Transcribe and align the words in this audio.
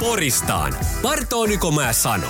Poristaan. 0.00 0.72
Partooniko 1.02 1.70
mä 1.70 1.92
sano? 1.92 2.26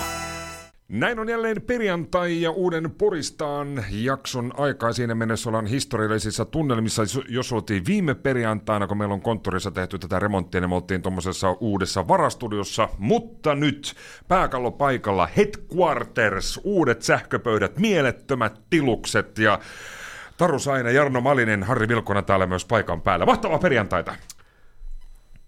Näin 0.89 1.19
on 1.19 1.29
jälleen 1.29 1.63
perjantai 1.63 2.43
ja 2.43 2.51
uuden 2.51 2.91
Poristaan 2.91 3.85
jakson 3.91 4.53
aikaa. 4.57 4.93
Siinä 4.93 5.15
mennessä 5.15 5.51
ollaan 5.51 5.67
historiallisissa 5.67 6.45
tunnelmissa. 6.45 7.03
Jos 7.29 7.53
oltiin 7.53 7.87
viime 7.87 8.15
perjantaina, 8.15 8.87
kun 8.87 8.99
meillä 8.99 9.15
on 9.15 9.21
konttorissa 9.21 9.71
tehty 9.71 9.99
tätä 9.99 10.19
remonttia, 10.19 10.61
niin 10.61 10.71
me 10.71 10.75
oltiin 10.75 11.03
tuommoisessa 11.03 11.51
uudessa 11.51 12.09
varastudiossa. 12.09 12.89
Mutta 12.99 13.55
nyt 13.55 13.95
pääkallo 14.29 14.71
paikalla 14.71 15.29
Headquarters, 15.37 16.61
uudet 16.65 17.03
sähköpöydät, 17.03 17.79
mielettömät 17.79 18.61
tilukset 18.71 19.39
ja 19.39 19.59
Taru 20.37 20.59
Saine, 20.59 20.93
Jarno 20.93 21.21
Malinen, 21.21 21.63
Harri 21.63 21.89
Vilkona 21.89 22.23
täällä 22.23 22.47
myös 22.47 22.65
paikan 22.65 23.01
päällä. 23.01 23.27
Mahtavaa 23.27 23.59
perjantaita! 23.59 24.15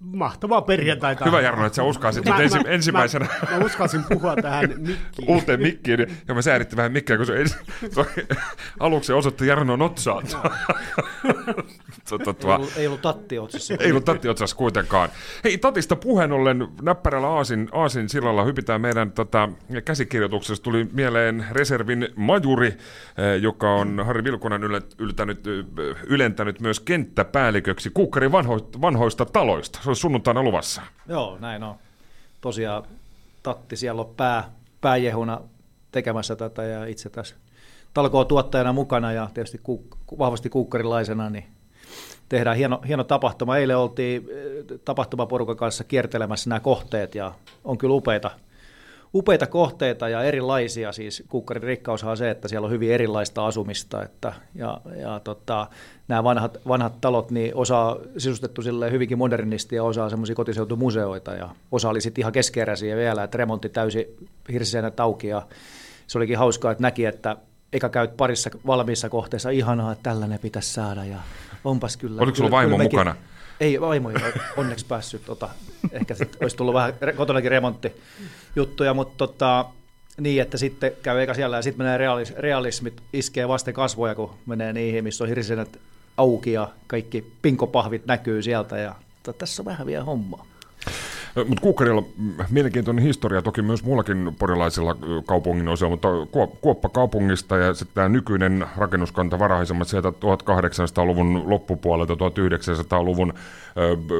Mahtavaa 0.00 0.62
perjantaita. 0.62 1.24
Hyvä 1.24 1.40
Jarno, 1.40 1.66
että 1.66 1.76
sä 1.76 1.82
uskalsit 1.82 2.24
mä, 2.24 2.38
ensi, 2.38 2.58
mä, 2.58 2.70
ensimmäisenä. 2.70 3.26
Mä, 3.50 3.58
mä 3.58 3.64
uskalsin 3.64 4.04
puhua 4.08 4.36
tähän 4.36 4.70
mikkiin. 4.76 5.28
Uuteen 5.28 5.60
mikkiin, 5.60 6.06
ja 6.28 6.34
mä 6.34 6.42
säädittiin 6.42 6.76
vähän 6.76 6.92
mikkiä, 6.92 7.16
kun 7.16 7.26
se 7.26 7.40
ensi, 7.40 7.56
aluksi 8.80 9.12
osoitti 9.12 9.46
Jarnon 9.46 9.82
otsaan. 9.82 10.24
tuo, 12.08 12.32
tuo, 12.32 12.50
ei, 12.50 12.56
ollut, 12.56 12.76
ei 12.76 12.86
ollut 12.86 13.02
tatti 13.02 13.38
otsassa. 13.38 13.74
Ei 13.80 13.90
ollut 13.90 14.04
tatti 14.04 14.28
otsassa 14.28 14.56
kuitenkaan. 14.56 15.08
Hei, 15.44 15.58
tatista 15.58 15.96
puheen 15.96 16.32
ollen 16.32 16.68
näppärällä 16.82 17.28
Aasin, 17.28 17.68
Aasin 17.72 18.08
sillalla 18.08 18.44
hypitään 18.44 18.80
meidän 18.80 19.12
tota, 19.12 19.48
käsikirjoituksessa. 19.84 20.64
Tuli 20.64 20.86
mieleen 20.92 21.46
reservin 21.50 22.08
majuri, 22.16 22.66
eh, 22.66 22.76
joka 23.42 23.74
on 23.74 24.02
Harri 24.06 24.24
Vilkonen 24.24 24.62
yltänyt, 24.98 25.44
ylentänyt 26.06 26.60
myös 26.60 26.80
kenttäpäälliköksi 26.80 27.90
Kuukkarin 27.94 28.32
vanho, 28.32 28.68
vanhoista 28.80 29.24
taloista 29.24 29.87
sunnuntaina 29.96 30.42
luvassa. 30.42 30.82
Joo, 31.08 31.38
näin 31.40 31.62
on. 31.62 31.74
Tosiaan 32.40 32.84
Tatti 33.42 33.76
siellä 33.76 34.02
on 34.02 34.14
pää, 34.16 34.50
pääjehuna 34.80 35.40
tekemässä 35.92 36.36
tätä 36.36 36.62
ja 36.62 36.86
itse 36.86 37.10
tässä 37.10 37.34
talkoon 37.94 38.26
tuottajana 38.26 38.72
mukana 38.72 39.12
ja 39.12 39.30
tietysti 39.34 39.60
ku, 39.62 39.84
vahvasti 40.18 40.50
kuukkarilaisena, 40.50 41.30
niin 41.30 41.44
tehdään 42.28 42.56
hieno, 42.56 42.80
hieno 42.88 43.04
tapahtuma. 43.04 43.56
Eilen 43.56 43.76
oltiin 43.76 44.28
eh, 44.30 44.78
tapahtumaporukan 44.84 45.56
kanssa 45.56 45.84
kiertelemässä 45.84 46.50
nämä 46.50 46.60
kohteet 46.60 47.14
ja 47.14 47.32
on 47.64 47.78
kyllä 47.78 47.94
upeita, 47.94 48.30
upeita 49.14 49.46
kohteita 49.46 50.08
ja 50.08 50.22
erilaisia. 50.22 50.92
Siis 50.92 51.22
Kukkarin 51.28 51.62
rikkaushan 51.62 52.10
on 52.10 52.16
se, 52.16 52.30
että 52.30 52.48
siellä 52.48 52.66
on 52.66 52.70
hyvin 52.70 52.92
erilaista 52.92 53.46
asumista. 53.46 54.02
Että, 54.02 54.32
ja, 54.54 54.80
ja 54.96 55.20
tota, 55.20 55.66
nämä 56.08 56.24
vanhat, 56.24 56.58
vanhat 56.68 57.00
talot, 57.00 57.30
niin 57.30 57.54
osa 57.54 57.96
sisustettu 58.18 58.62
sille 58.62 58.90
hyvinkin 58.90 59.18
modernisti 59.18 59.76
ja 59.76 59.84
osa 59.84 60.10
semmoisia 60.10 60.36
kotiseutumuseoita 60.36 61.34
ja 61.34 61.48
osa 61.72 61.88
oli 61.88 62.00
sitten 62.00 62.22
ihan 62.22 62.32
keskeräisiä 62.32 62.96
vielä, 62.96 63.24
että 63.24 63.38
remontti 63.38 63.68
täysi 63.68 64.16
hirsiseinät 64.52 65.00
auki 65.00 65.26
ja 65.26 65.42
se 66.06 66.18
olikin 66.18 66.38
hauskaa, 66.38 66.72
että 66.72 66.82
näki, 66.82 67.04
että 67.04 67.36
eikä 67.72 67.88
käyt 67.88 68.16
parissa 68.16 68.50
valmiissa 68.66 69.08
kohteessa, 69.08 69.50
ihanaa, 69.50 69.92
että 69.92 70.10
tällainen 70.10 70.38
pitäisi 70.38 70.72
saada 70.72 71.04
ja 71.04 71.18
onpas 71.64 71.96
kyllä. 71.96 72.22
Oliko 72.22 72.36
sulla 72.36 72.50
vaimo 72.50 72.78
mekin, 72.78 72.98
mukana? 72.98 73.16
Ei, 73.60 73.80
vaimo 73.80 74.10
ei 74.10 74.16
onneksi 74.56 74.86
päässyt. 74.86 75.24
Tota, 75.24 75.48
ehkä 75.92 76.14
sitten 76.14 76.38
olisi 76.42 76.56
tullut 76.56 76.74
vähän 76.74 76.94
kotonakin 77.16 77.50
remonttijuttuja, 77.50 78.94
mutta 78.94 79.14
tota, 79.26 79.64
niin, 80.20 80.42
että 80.42 80.58
sitten 80.58 80.92
käy 81.02 81.20
eikä 81.20 81.34
siellä 81.34 81.56
ja 81.56 81.62
sitten 81.62 81.86
menee 81.86 81.98
realis, 81.98 82.34
realismit, 82.36 83.02
iskee 83.12 83.48
vasten 83.48 83.74
kasvoja, 83.74 84.14
kun 84.14 84.34
menee 84.46 84.72
niihin, 84.72 85.04
missä 85.04 85.24
on 85.24 85.28
hirsiset 85.28 85.80
auki 86.16 86.52
ja 86.52 86.68
kaikki 86.86 87.32
pinkopahvit 87.42 88.06
näkyy 88.06 88.42
sieltä 88.42 88.78
ja 88.78 88.94
tota, 89.22 89.38
tässä 89.38 89.62
on 89.62 89.66
vähän 89.66 89.86
vielä 89.86 90.04
hommaa. 90.04 90.46
Mutta 91.46 91.62
Kuukkarilla 91.62 92.02
mielenkiintoinen 92.50 93.04
historia, 93.04 93.42
toki 93.42 93.62
myös 93.62 93.84
muullakin 93.84 94.34
porilaisilla 94.38 94.96
kaupungin 95.26 95.68
osilla, 95.68 95.90
mutta 95.90 96.08
Kuoppa 96.60 96.88
kaupungista 96.88 97.56
ja 97.56 97.74
sitten 97.74 97.94
tämä 97.94 98.08
nykyinen 98.08 98.66
rakennuskanta 98.76 99.38
varhaisemmat 99.38 99.88
sieltä 99.88 100.08
1800-luvun 100.08 101.50
loppupuolelta 101.50 102.14
1900-luvun 102.14 103.32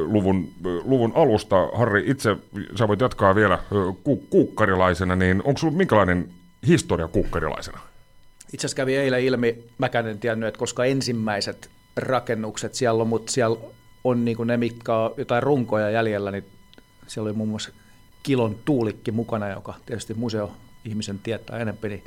luvun, 0.07 0.49
luvun 0.85 1.13
alusta. 1.15 1.69
Harri, 1.75 2.05
itse 2.07 2.37
sä 2.79 2.89
voit 2.89 3.01
jatkaa 3.01 3.35
vielä 3.35 3.59
ku, 4.05 4.17
kuukkarilaisena, 4.17 5.17
niin 5.17 5.43
onko 5.45 5.59
sinulla 5.59 5.79
minkälainen 5.79 6.29
historia 6.67 7.09
kuukkarilaisena? 7.09 7.79
Itse 8.53 8.67
asiassa 8.67 8.77
kävi 8.77 8.97
eilen 8.97 9.25
ilmi, 9.25 9.65
mäkään 9.79 10.07
en 10.07 10.19
tiennyt, 10.19 10.49
että 10.49 10.59
koska 10.59 10.85
ensimmäiset 10.85 11.71
rakennukset 11.97 12.75
siellä 12.75 13.03
on, 13.03 13.09
mutta 13.09 13.33
siellä 13.33 13.59
on 14.05 14.25
niin 14.25 14.37
ne, 14.45 14.57
mitkä 14.57 14.95
on 14.95 15.15
jotain 15.17 15.43
runkoja 15.43 15.91
jäljellä, 15.91 16.31
niin 16.31 16.45
siellä 17.09 17.29
oli 17.29 17.37
muun 17.37 17.49
muassa 17.49 17.71
kilon 18.23 18.57
tuulikki 18.65 19.13
mukana, 19.13 19.49
joka 19.49 19.75
tietysti 19.87 20.15
museo-ihmisen 20.15 21.19
tietää 21.19 21.59
enemmän, 21.59 21.91
niin 21.91 22.05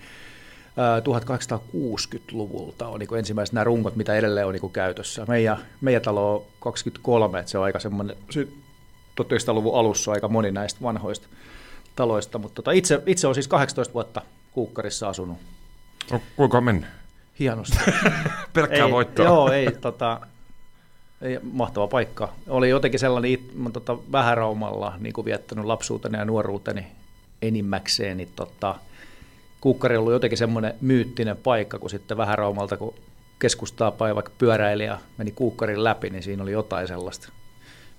1860-luvulta 0.77 2.87
on 2.87 2.99
niin 2.99 3.17
ensimmäiset 3.17 3.53
nämä 3.53 3.63
rungot, 3.63 3.95
mitä 3.95 4.15
edelleen 4.15 4.47
on 4.47 4.53
niin 4.53 4.71
käytössä. 4.71 5.25
Meidän, 5.27 5.57
meidän 5.81 6.01
talo 6.01 6.35
on 6.35 6.45
23, 6.59 7.39
että 7.39 7.51
se 7.51 7.57
on 7.57 7.63
aika 7.63 7.79
semmoinen 7.79 8.15
1900-luvun 9.21 9.79
alussa 9.79 10.11
aika 10.11 10.27
moni 10.27 10.51
näistä 10.51 10.81
vanhoista 10.81 11.27
taloista, 11.95 12.37
mutta 12.37 12.55
tota, 12.55 12.71
itse, 12.71 13.03
itse 13.05 13.27
olen 13.27 13.35
siis 13.35 13.47
18 13.47 13.93
vuotta 13.93 14.21
Kuukkarissa 14.51 15.09
asunut. 15.09 15.37
No, 16.11 16.21
kuinka 16.35 16.57
on 16.57 16.63
mennyt? 16.63 16.89
Hienosti. 17.39 17.77
Pelkkää 18.53 18.85
ei, 18.85 18.91
voittoa. 18.91 19.25
Joo, 19.25 19.51
ei, 19.51 19.71
tota, 19.71 20.21
mahtava 21.51 21.87
paikka. 21.87 22.33
Oli 22.47 22.69
jotenkin 22.69 22.99
sellainen, 22.99 23.37
mä 23.53 23.69
tota, 23.69 23.97
Vähäraumalla 24.11 24.93
niin 24.99 25.13
kuin 25.13 25.25
viettänyt 25.25 25.65
lapsuuteni 25.65 26.17
ja 26.17 26.25
nuoruuteni 26.25 26.87
enimmäkseen, 27.41 28.17
niin 28.17 28.29
tota, 28.35 28.75
Kukkari 29.61 29.97
ollut 29.97 30.13
jotenkin 30.13 30.37
semmoinen 30.37 30.73
myyttinen 30.81 31.37
paikka, 31.37 31.79
kun 31.79 31.89
sitten 31.89 32.17
Vähäraumalta, 32.17 32.77
kun 32.77 32.93
keskustaa 33.39 33.91
päin 33.91 34.15
vaikka 34.15 34.31
pyöräili 34.37 34.85
ja 34.85 34.97
meni 35.17 35.31
Kuukkarin 35.31 35.83
läpi, 35.83 36.09
niin 36.09 36.23
siinä 36.23 36.43
oli 36.43 36.51
jotain 36.51 36.87
sellaista 36.87 37.29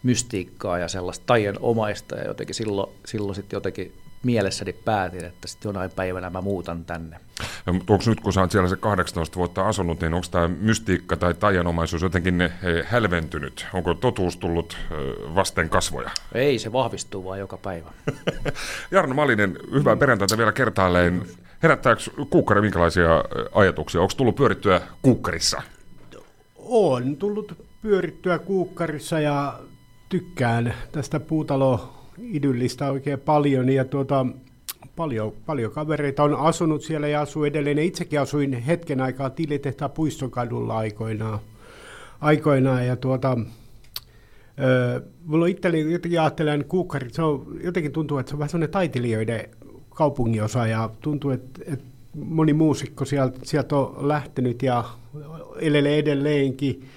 mystiikkaa 0.03 0.79
ja 0.79 0.89
sellaista 0.89 1.27
taien 1.27 1.57
omaista 1.61 2.17
ja 2.17 2.25
jotenkin 2.25 2.55
silloin, 2.55 2.93
silloin 3.07 3.35
sitten 3.35 3.57
jotenkin 3.57 3.93
mielessäni 4.23 4.73
päätin, 4.73 5.25
että 5.25 5.49
sitten 5.49 5.69
jonain 5.69 5.91
päivänä 5.91 6.31
mä 6.31 6.41
muutan 6.41 6.85
tänne. 6.85 7.21
Ja, 7.67 7.73
mutta 7.73 7.93
onko 7.93 8.05
nyt, 8.07 8.21
kun 8.21 8.33
sä 8.33 8.41
oot 8.41 8.51
siellä 8.51 8.69
se 8.69 8.77
18 8.77 9.37
vuotta 9.37 9.69
asunut, 9.69 10.01
niin 10.01 10.15
onko 10.15 10.27
tämä 10.31 10.49
mystiikka 10.49 11.17
tai 11.17 11.35
taianomaisuus 11.35 12.03
jotenkin 12.03 12.39
ne, 12.39 12.53
hälventynyt? 12.85 13.67
Onko 13.73 13.95
totuus 13.95 14.37
tullut 14.37 14.79
vasten 15.35 15.69
kasvoja? 15.69 16.11
Ei, 16.35 16.59
se 16.59 16.73
vahvistuu 16.73 17.25
vaan 17.25 17.39
joka 17.39 17.57
päivä. 17.57 17.91
Jarno 18.91 19.15
Malinen, 19.15 19.59
hyvää 19.73 19.97
perjantaita 19.97 20.39
vielä 20.39 20.53
kertaalleen. 20.53 21.23
Herättääkö 21.63 22.03
kuukkari 22.31 22.61
minkälaisia 22.61 23.25
ajatuksia? 23.55 24.01
Onko 24.01 24.15
tullut 24.17 24.37
pyörittyä 24.37 24.81
kuukkarissa? 25.03 25.63
On 26.57 27.17
tullut 27.17 27.67
pyörittyä 27.83 28.39
kuukkarissa 28.39 29.21
ja 29.21 29.59
tykkään 30.09 30.75
tästä 30.93 31.21
puutalo 31.21 32.02
idyllistä 32.19 32.91
oikein 32.91 33.21
paljon 33.21 33.69
ja 33.69 33.85
tuota, 33.85 34.27
paljon, 34.97 35.33
paljon 35.47 35.73
kavereita 35.73 36.23
on 36.23 36.35
asunut 36.35 36.83
siellä 36.83 37.09
ja 37.09 37.21
asuu 37.21 37.45
edelleen. 37.45 37.79
Itsekin 37.79 38.21
asuin 38.21 38.53
hetken 38.53 39.01
aikaa 39.01 39.31
Tilitehtaan 39.31 39.91
puistokadulla 39.91 40.77
aikoinaan. 40.77 41.39
aikoinaan 42.21 42.87
ja 42.87 42.97
tuota, 42.97 43.39
öö, 44.61 45.01
mulla 45.25 45.47
itselleni 45.47 45.93
jotenkin 45.93 46.21
ajattelen 46.21 46.65
kuukkari, 46.65 47.11
se 47.13 47.23
on, 47.23 47.47
jotenkin 47.65 47.93
tuntuu, 47.93 48.19
että 48.19 48.31
se 48.31 48.35
on 48.37 48.39
vähän 48.39 48.51
sellainen 48.51 48.73
taiteilijoiden 48.73 49.49
kaupunginosa 49.91 50.67
ja 50.67 50.91
tuntuu, 51.01 51.31
että, 51.31 51.61
että 51.67 51.85
moni 52.15 52.53
muusikko 52.53 53.05
sieltä, 53.05 53.39
sieltä 53.43 53.77
on 53.77 54.09
lähtenyt 54.09 54.63
ja 54.63 54.85
elelee 55.61 55.99
edelleenkin. 55.99 56.89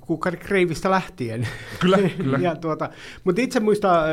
Kukkari 0.00 0.36
Kreivistä 0.36 0.90
lähtien. 0.90 1.48
Kyllä, 1.80 1.98
kyllä. 2.16 2.38
ja 2.38 2.56
tuota, 2.56 2.90
mutta 3.24 3.42
itse 3.42 3.60
muista, 3.60 4.04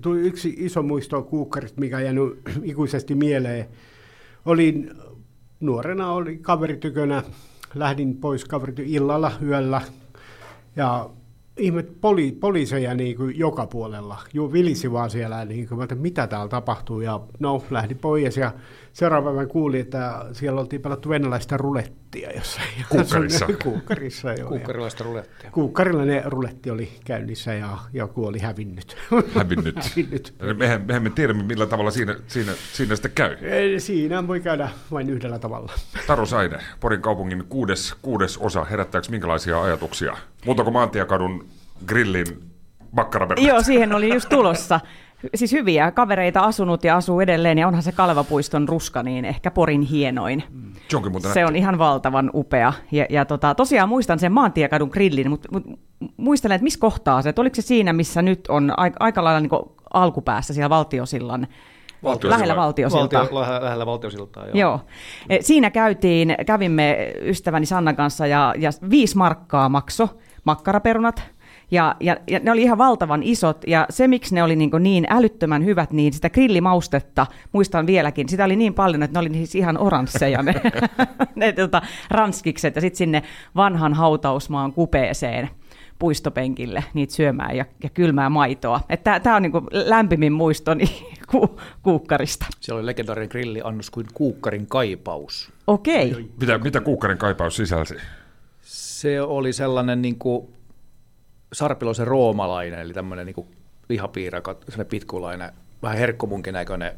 tuli 0.00 0.20
yksi 0.20 0.54
iso 0.58 0.82
muisto 0.82 1.22
Kuukkarista, 1.22 1.80
mikä 1.80 1.96
on 1.96 2.04
jäänyt 2.04 2.40
ikuisesti 2.62 3.14
mieleen. 3.14 3.66
Olin 4.44 4.90
nuorena, 5.60 6.12
oli 6.12 6.38
kaveritykönä, 6.38 7.22
lähdin 7.74 8.16
pois 8.16 8.44
kaveritykönä 8.44 8.96
illalla, 8.96 9.32
yöllä, 9.42 9.80
ja 10.76 11.10
ihmet 11.56 12.00
poli, 12.00 12.32
poliiseja 12.32 12.94
niin 12.94 13.16
kuin 13.16 13.38
joka 13.38 13.66
puolella. 13.66 14.18
Juu, 14.34 14.52
vilisi 14.52 14.92
vaan 14.92 15.10
siellä, 15.10 15.44
niin 15.44 15.68
kuin, 15.68 15.82
että 15.82 15.94
mitä 15.94 16.26
täällä 16.26 16.48
tapahtuu. 16.48 17.00
Ja 17.00 17.20
no, 17.38 17.62
lähdin 17.70 17.98
pois 17.98 18.36
ja 18.36 18.52
seuraavan 18.92 19.32
päivän 19.32 19.48
kuulin, 19.48 19.80
että 19.80 20.24
siellä 20.32 20.60
oltiin 20.60 20.82
pelattu 20.82 21.08
venäläistä 21.08 21.56
rulettia 21.56 22.30
jossain. 22.36 22.68
Kuukkarissa. 22.88 23.46
Kuukkarissa, 23.64 24.32
joo. 24.32 24.48
Kuukkarilaista 24.48 25.04
rulettia. 25.04 25.50
Kuukkarilainen 25.50 26.24
ruletti 26.24 26.70
oli 26.70 26.92
käynnissä 27.04 27.54
ja 27.54 27.78
joku 27.92 28.26
oli 28.26 28.38
hävinnyt. 28.38 28.96
Hävinnyt. 29.34 29.76
hävinnyt. 29.84 30.34
Mehän, 30.56 30.82
mehän 30.86 31.02
me 31.02 31.10
tiedämme, 31.10 31.42
millä 31.42 31.66
tavalla 31.66 31.90
siinä, 31.90 32.16
siinä, 32.26 32.52
siinä 32.72 32.94
sitten 32.94 33.12
käy. 33.14 33.36
Siinä 33.78 34.28
voi 34.28 34.40
käydä 34.40 34.68
vain 34.90 35.10
yhdellä 35.10 35.38
tavalla. 35.38 35.72
Taru 36.06 36.26
Saine, 36.26 36.58
Porin 36.80 37.02
kaupungin 37.02 37.44
kuudes, 37.48 37.94
kuudes 38.02 38.38
osa. 38.38 38.64
Herättääkö 38.64 39.06
minkälaisia 39.10 39.62
ajatuksia? 39.62 40.16
Muuta 40.46 40.62
kuin 40.62 40.72
Maantiakadun 40.72 41.46
grillin 41.86 42.26
makkaraperunat. 42.92 43.48
Joo, 43.48 43.62
siihen 43.62 43.94
oli 43.94 44.14
just 44.14 44.28
tulossa. 44.28 44.80
Siis 45.34 45.52
hyviä 45.52 45.90
kavereita 45.90 46.40
asunut 46.40 46.84
ja 46.84 46.96
asuu 46.96 47.20
edelleen, 47.20 47.58
ja 47.58 47.68
onhan 47.68 47.82
se 47.82 47.92
Kalvapuiston 47.92 48.68
ruska 48.68 49.02
niin 49.02 49.24
ehkä 49.24 49.50
Porin 49.50 49.82
hienoin. 49.82 50.44
Se 50.88 50.96
onkin 50.96 51.12
muuten 51.12 51.32
Se 51.32 51.46
on 51.46 51.56
ihan 51.56 51.78
valtavan 51.78 52.30
upea. 52.34 52.72
Ja, 52.92 53.06
ja 53.10 53.24
tota, 53.24 53.54
tosiaan 53.54 53.88
muistan 53.88 54.18
sen 54.18 54.32
Maantiekadun 54.32 54.88
grillin, 54.92 55.30
mutta 55.30 55.48
mut, 55.52 55.64
muistelen, 56.16 56.54
että 56.54 56.64
missä 56.64 56.80
kohtaa 56.80 57.22
se, 57.22 57.28
että 57.28 57.42
oliko 57.42 57.54
se 57.54 57.62
siinä, 57.62 57.92
missä 57.92 58.22
nyt 58.22 58.46
on 58.48 58.72
aika, 58.76 58.96
aika 59.00 59.24
lailla 59.24 59.40
niin 59.40 59.50
alkupäässä 59.92 60.54
siellä 60.54 60.70
valtiosillan, 60.70 61.46
Valtiosillan. 62.02 62.38
lähellä 62.38 62.56
valtiosiltaa. 62.56 63.20
Valtio, 63.20 63.40
lähellä, 63.40 63.64
lähellä 63.64 63.86
valtiosiltaa, 63.86 64.46
joo. 64.46 64.54
Joo. 64.54 64.80
E, 65.28 65.42
Siinä 65.42 65.70
käytiin, 65.70 66.34
kävimme 66.46 67.12
ystäväni 67.20 67.66
Sannan 67.66 67.96
kanssa 67.96 68.26
ja, 68.26 68.54
ja 68.58 68.70
viisi 68.90 69.16
markkaa 69.16 69.68
makso 69.68 70.08
makkaraperunat. 70.44 71.22
Ja, 71.72 71.96
ja, 72.00 72.16
ja 72.28 72.40
ne 72.42 72.50
oli 72.50 72.62
ihan 72.62 72.78
valtavan 72.78 73.22
isot, 73.22 73.64
ja 73.66 73.86
se 73.90 74.08
miksi 74.08 74.34
ne 74.34 74.42
oli 74.42 74.56
niin, 74.56 74.70
niin 74.80 75.06
älyttömän 75.10 75.64
hyvät, 75.64 75.92
niin 75.92 76.12
sitä 76.12 76.30
grillimaustetta, 76.30 77.26
muistan 77.52 77.86
vieläkin, 77.86 78.28
sitä 78.28 78.44
oli 78.44 78.56
niin 78.56 78.74
paljon, 78.74 79.02
että 79.02 79.20
ne 79.20 79.26
oli 79.26 79.34
siis 79.34 79.54
ihan 79.54 79.78
oransseja 79.78 80.42
ne, 80.42 80.54
ne 81.34 81.52
tota, 81.52 81.82
ranskikset, 82.10 82.74
ja 82.74 82.80
sitten 82.80 82.98
sinne 82.98 83.22
vanhan 83.56 83.94
hautausmaan 83.94 84.72
kupeeseen 84.72 85.50
puistopenkille 85.98 86.84
niitä 86.94 87.14
syömään 87.14 87.56
ja, 87.56 87.64
ja 87.82 87.90
kylmää 87.90 88.30
maitoa. 88.30 88.80
Tämä 89.22 89.36
on 89.36 89.42
niin 89.42 89.52
lämpimin 89.72 90.32
muistoni 90.32 90.84
ku, 91.32 91.60
kuukkarista. 91.82 92.46
Siellä 92.60 92.78
oli 92.78 92.86
legendaarinen 92.86 93.28
grilliannos 93.30 93.90
kuin 93.90 94.06
kuukkarin 94.14 94.66
kaipaus. 94.66 95.52
Okei. 95.66 96.30
Mitä, 96.40 96.58
mitä 96.58 96.80
kuukkarin 96.80 97.18
kaipaus 97.18 97.56
sisälsi? 97.56 97.94
Se 98.62 99.22
oli 99.22 99.52
sellainen 99.52 100.02
niin 100.02 100.18
kuin 100.18 100.48
sarpiloisen 101.52 102.06
roomalainen, 102.06 102.80
eli 102.80 102.92
tämmöinen 102.92 103.26
niin 103.26 103.46
lihapiiraka, 103.88 104.54
sellainen 104.54 104.86
pitkulainen, 104.86 105.50
vähän 105.82 105.98
herkkomunkin 105.98 106.54
näköinen, 106.54 106.92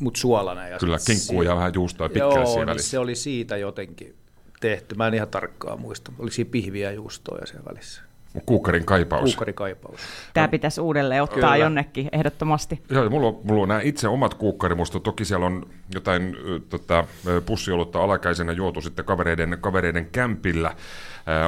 mutta 0.00 0.20
suolainen. 0.20 0.70
Ja 0.70 0.78
Kyllä, 0.78 0.98
kinkkuu 1.06 1.42
ja 1.42 1.56
vähän 1.56 1.74
juustoa 1.74 2.08
pitkälle 2.08 2.34
Joo, 2.34 2.46
siinä 2.46 2.58
niin 2.60 2.66
välissä. 2.66 2.90
se 2.90 2.98
oli 2.98 3.14
siitä 3.14 3.56
jotenkin 3.56 4.14
tehty. 4.60 4.94
Mä 4.94 5.06
en 5.06 5.14
ihan 5.14 5.28
tarkkaan 5.28 5.80
muista. 5.80 6.12
Oliko 6.18 6.32
siinä 6.32 6.50
pihviä 6.50 6.90
ja 6.90 6.94
juustoa 6.94 7.46
siellä 7.46 7.64
välissä? 7.70 8.02
Kuukkarin 8.46 8.84
kaipaus. 8.84 9.22
Kuukkari 9.22 9.52
kaipaus. 9.52 10.00
Tämä 10.34 10.48
pitäisi 10.48 10.80
uudelleen 10.80 11.22
ottaa 11.22 11.36
Kyllä. 11.36 11.56
jonnekin 11.56 12.08
ehdottomasti. 12.12 12.82
Joo, 12.90 13.04
ja 13.04 13.10
mulla 13.10 13.28
on, 13.28 13.40
mulla 13.44 13.62
on 13.62 13.68
nämä 13.68 13.80
itse 13.80 14.08
omat 14.08 14.34
kuukkarimustot. 14.34 15.02
Toki 15.02 15.24
siellä 15.24 15.46
on 15.46 15.66
jotain 15.94 16.36
tota, 16.68 17.04
pussiolutta 17.46 18.04
alaikäisenä 18.04 18.52
juotu 18.52 18.80
sitten 18.80 19.04
kavereiden, 19.04 19.58
kavereiden 19.60 20.08
kämpillä. 20.12 20.74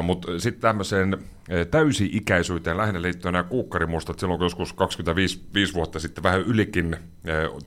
Mutta 0.03 0.39
sitten 0.39 0.61
tämmöiseen 0.61 1.19
täysi-ikäisyyteen 1.71 2.77
lähinnä 2.77 3.03
liittyen 3.03 3.33
nämä 3.33 3.45
kuukkarimustat. 3.45 4.19
Silloin 4.19 4.39
kun 4.39 4.45
joskus 4.45 4.73
25 4.73 5.41
5 5.55 5.75
vuotta 5.75 5.99
sitten 5.99 6.25
vähän 6.25 6.41
ylikin 6.41 6.97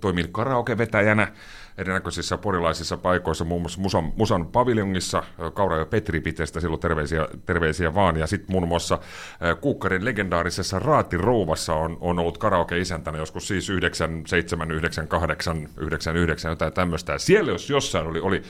toimin 0.02 0.32
karaokevetäjänä 0.32 1.28
erinäköisissä 1.78 2.38
porilaisissa 2.38 2.98
paikoissa, 2.98 3.46
muun 3.46 3.62
muassa 3.62 3.82
Musan, 3.82 4.14
Musan 4.16 4.46
paviljongissa, 4.46 5.24
Kaura 5.54 5.78
ja 5.78 5.86
Petri 5.86 6.22
Piteestä, 6.22 6.60
silloin 6.60 6.82
terveisiä, 6.82 7.28
terveisiä 7.46 7.94
vaan, 7.94 8.18
ja 8.18 8.28
sitten 8.28 8.52
muun 8.52 8.68
muassa 8.68 9.00
Kuukkarin 9.62 10.06
legendaarisessa 10.06 10.80
Raatirouvassa 10.80 11.74
on, 11.74 11.98
on 12.02 12.20
ollut 12.20 12.38
karaoke-isäntänä 12.38 13.18
joskus 13.18 13.48
siis 13.48 13.70
97, 13.70 14.72
98, 14.72 15.70
99, 15.78 16.50
jotain 16.50 16.74
tämmöistä. 16.74 17.18
Siellä 17.18 17.52
jos 17.52 17.70
jossain 17.70 18.08
oli, 18.08 18.20
oli 18.20 18.42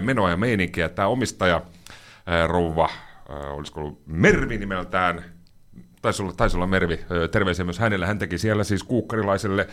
menoa 0.00 0.30
ja 0.30 0.36
meininkiä, 0.36 0.88
tämä 0.88 1.08
omistaja 1.08 1.62
rouva, 2.46 2.90
olisiko 3.28 3.80
ollut 3.80 4.02
Mervi 4.06 4.58
nimeltään, 4.58 5.35
taisi 6.06 6.22
olla, 6.22 6.32
taisi 6.32 6.56
olla 6.56 6.66
Mervi, 6.66 7.00
terveisiä 7.30 7.64
myös 7.64 7.78
hänelle. 7.78 8.06
Hän 8.06 8.18
teki 8.18 8.38
siellä 8.38 8.64
siis 8.64 8.82
kuukkarilaiselle 8.82 9.68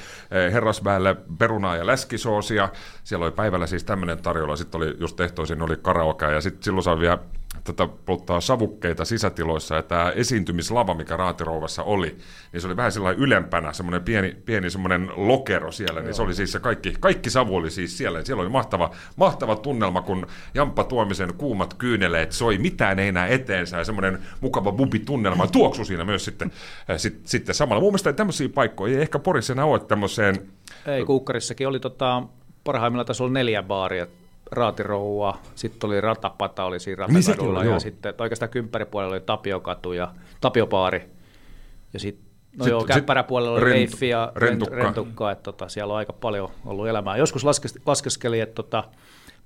herrasväelle 0.51 1.15
perunaa 1.37 1.75
ja 1.75 1.85
läskisoosia. 1.85 2.69
Siellä 3.03 3.25
oli 3.25 3.31
päivällä 3.31 3.67
siis 3.67 3.83
tämmöinen 3.83 4.17
tarjolla, 4.17 4.55
sitten 4.55 4.77
oli 4.81 4.95
just 4.99 5.19
ehtoisin 5.19 5.61
oli 5.61 5.77
karaoke 5.81 6.31
ja 6.31 6.41
sitten 6.41 6.63
silloin 6.63 6.83
saa 6.83 6.99
vielä 6.99 7.17
tätä 7.63 7.87
polttaa 8.05 8.41
savukkeita 8.41 9.05
sisätiloissa, 9.05 9.75
ja 9.75 9.83
tämä 9.83 10.11
esiintymislava, 10.15 10.93
mikä 10.93 11.17
Raatirouvassa 11.17 11.83
oli, 11.83 12.17
niin 12.53 12.61
se 12.61 12.67
oli 12.67 12.77
vähän 12.77 12.91
sellainen 12.91 13.23
ylempänä, 13.23 13.73
semmoinen 13.73 14.03
pieni, 14.03 14.35
pieni 14.45 14.69
semmoinen 14.69 15.09
lokero 15.15 15.71
siellä, 15.71 16.01
niin 16.01 16.13
se 16.13 16.21
oli 16.21 16.33
siis 16.33 16.51
se 16.51 16.59
kaikki, 16.59 16.93
kaikki 16.99 17.29
savu 17.29 17.55
oli 17.55 17.71
siis 17.71 17.97
siellä, 17.97 18.19
ja 18.19 18.25
siellä 18.25 18.41
oli 18.41 18.49
mahtava, 18.49 18.91
mahtava 19.15 19.55
tunnelma, 19.55 20.01
kun 20.01 20.27
Jamppa 20.53 20.83
Tuomisen 20.83 21.33
kuumat 21.33 21.73
kyyneleet 21.73 22.31
soi, 22.31 22.57
mitään 22.57 22.99
ei 22.99 23.07
enää 23.07 23.27
eteensä, 23.27 23.77
ja 23.77 23.83
semmoinen 23.83 24.19
mukava 24.41 24.71
bubi-tunnelma, 24.71 25.47
tuoksu 25.47 25.85
siinä 25.85 26.05
myös 26.05 26.25
sitten, 26.25 26.51
äh, 26.89 26.97
sit, 26.97 27.19
sitten 27.25 27.55
samalla. 27.55 27.81
Mun 27.81 27.91
mielestä 27.91 28.13
tämmöisiä 28.13 28.49
paikkoja 28.49 28.95
ei 28.95 29.01
ehkä 29.01 29.19
Porissa 29.19 29.53
enää 29.53 29.65
ole 29.65 29.79
tämmöiseen, 29.79 30.53
Ei, 30.85 31.05
Kuukkarissakin 31.05 31.67
oli 31.67 31.79
tota, 31.79 32.23
parhaimmillaan 32.63 33.05
tässä 33.05 33.23
oli 33.23 33.33
neljä 33.33 33.63
baaria. 33.63 34.07
Raatiroua, 34.51 35.37
sitten 35.55 35.87
oli 35.87 36.01
Ratapata, 36.01 36.63
oli 36.63 36.79
siinä 36.79 37.07
Niin 37.07 37.15
Ratakadulla, 37.15 37.59
oli, 37.59 37.67
ja 37.67 37.71
joo. 37.71 37.79
sitten 37.79 38.13
oikeastaan 38.19 38.49
kympäripuolella 38.49 39.13
oli 39.13 39.21
Tapiokatu 39.21 39.93
ja 39.93 40.13
Tapiopaari. 40.41 41.09
Ja 41.93 41.99
sitten, 41.99 42.25
no 42.57 42.63
Sit- 42.63 42.71
joo, 42.71 42.83
käppäräpuolella 42.83 43.51
oli 43.57 43.61
rent- 43.61 43.69
Leiffi 43.69 44.09
ja 44.09 44.31
rentukka. 44.35 44.75
rentukka, 44.75 45.31
että 45.31 45.43
tota, 45.43 45.69
siellä 45.69 45.93
on 45.93 45.97
aika 45.97 46.13
paljon 46.13 46.49
ollut 46.65 46.87
elämää. 46.87 47.17
Joskus 47.17 47.43
laskes, 47.43 47.79
laskeskeli, 47.85 48.39
että 48.39 48.55
tota, 48.55 48.83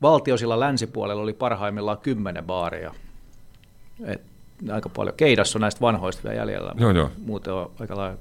valtiosilla 0.02 0.60
länsipuolella 0.60 1.22
oli 1.24 1.34
parhaimmillaan 1.34 1.98
kymmenen 1.98 2.44
baaria. 2.46 2.94
Et, 4.06 4.22
aika 4.72 4.90
paljon. 4.90 5.16
Keidas 5.18 5.56
on 5.56 5.62
näistä 5.62 5.82
vanhoista 5.82 6.24
vielä 6.24 6.36
jäljellä, 6.36 6.72
Joo, 6.78 6.92
joo. 6.92 7.12
muuten 7.26 7.54
on 7.54 7.72
aika 7.80 7.98
lailla 7.98 8.18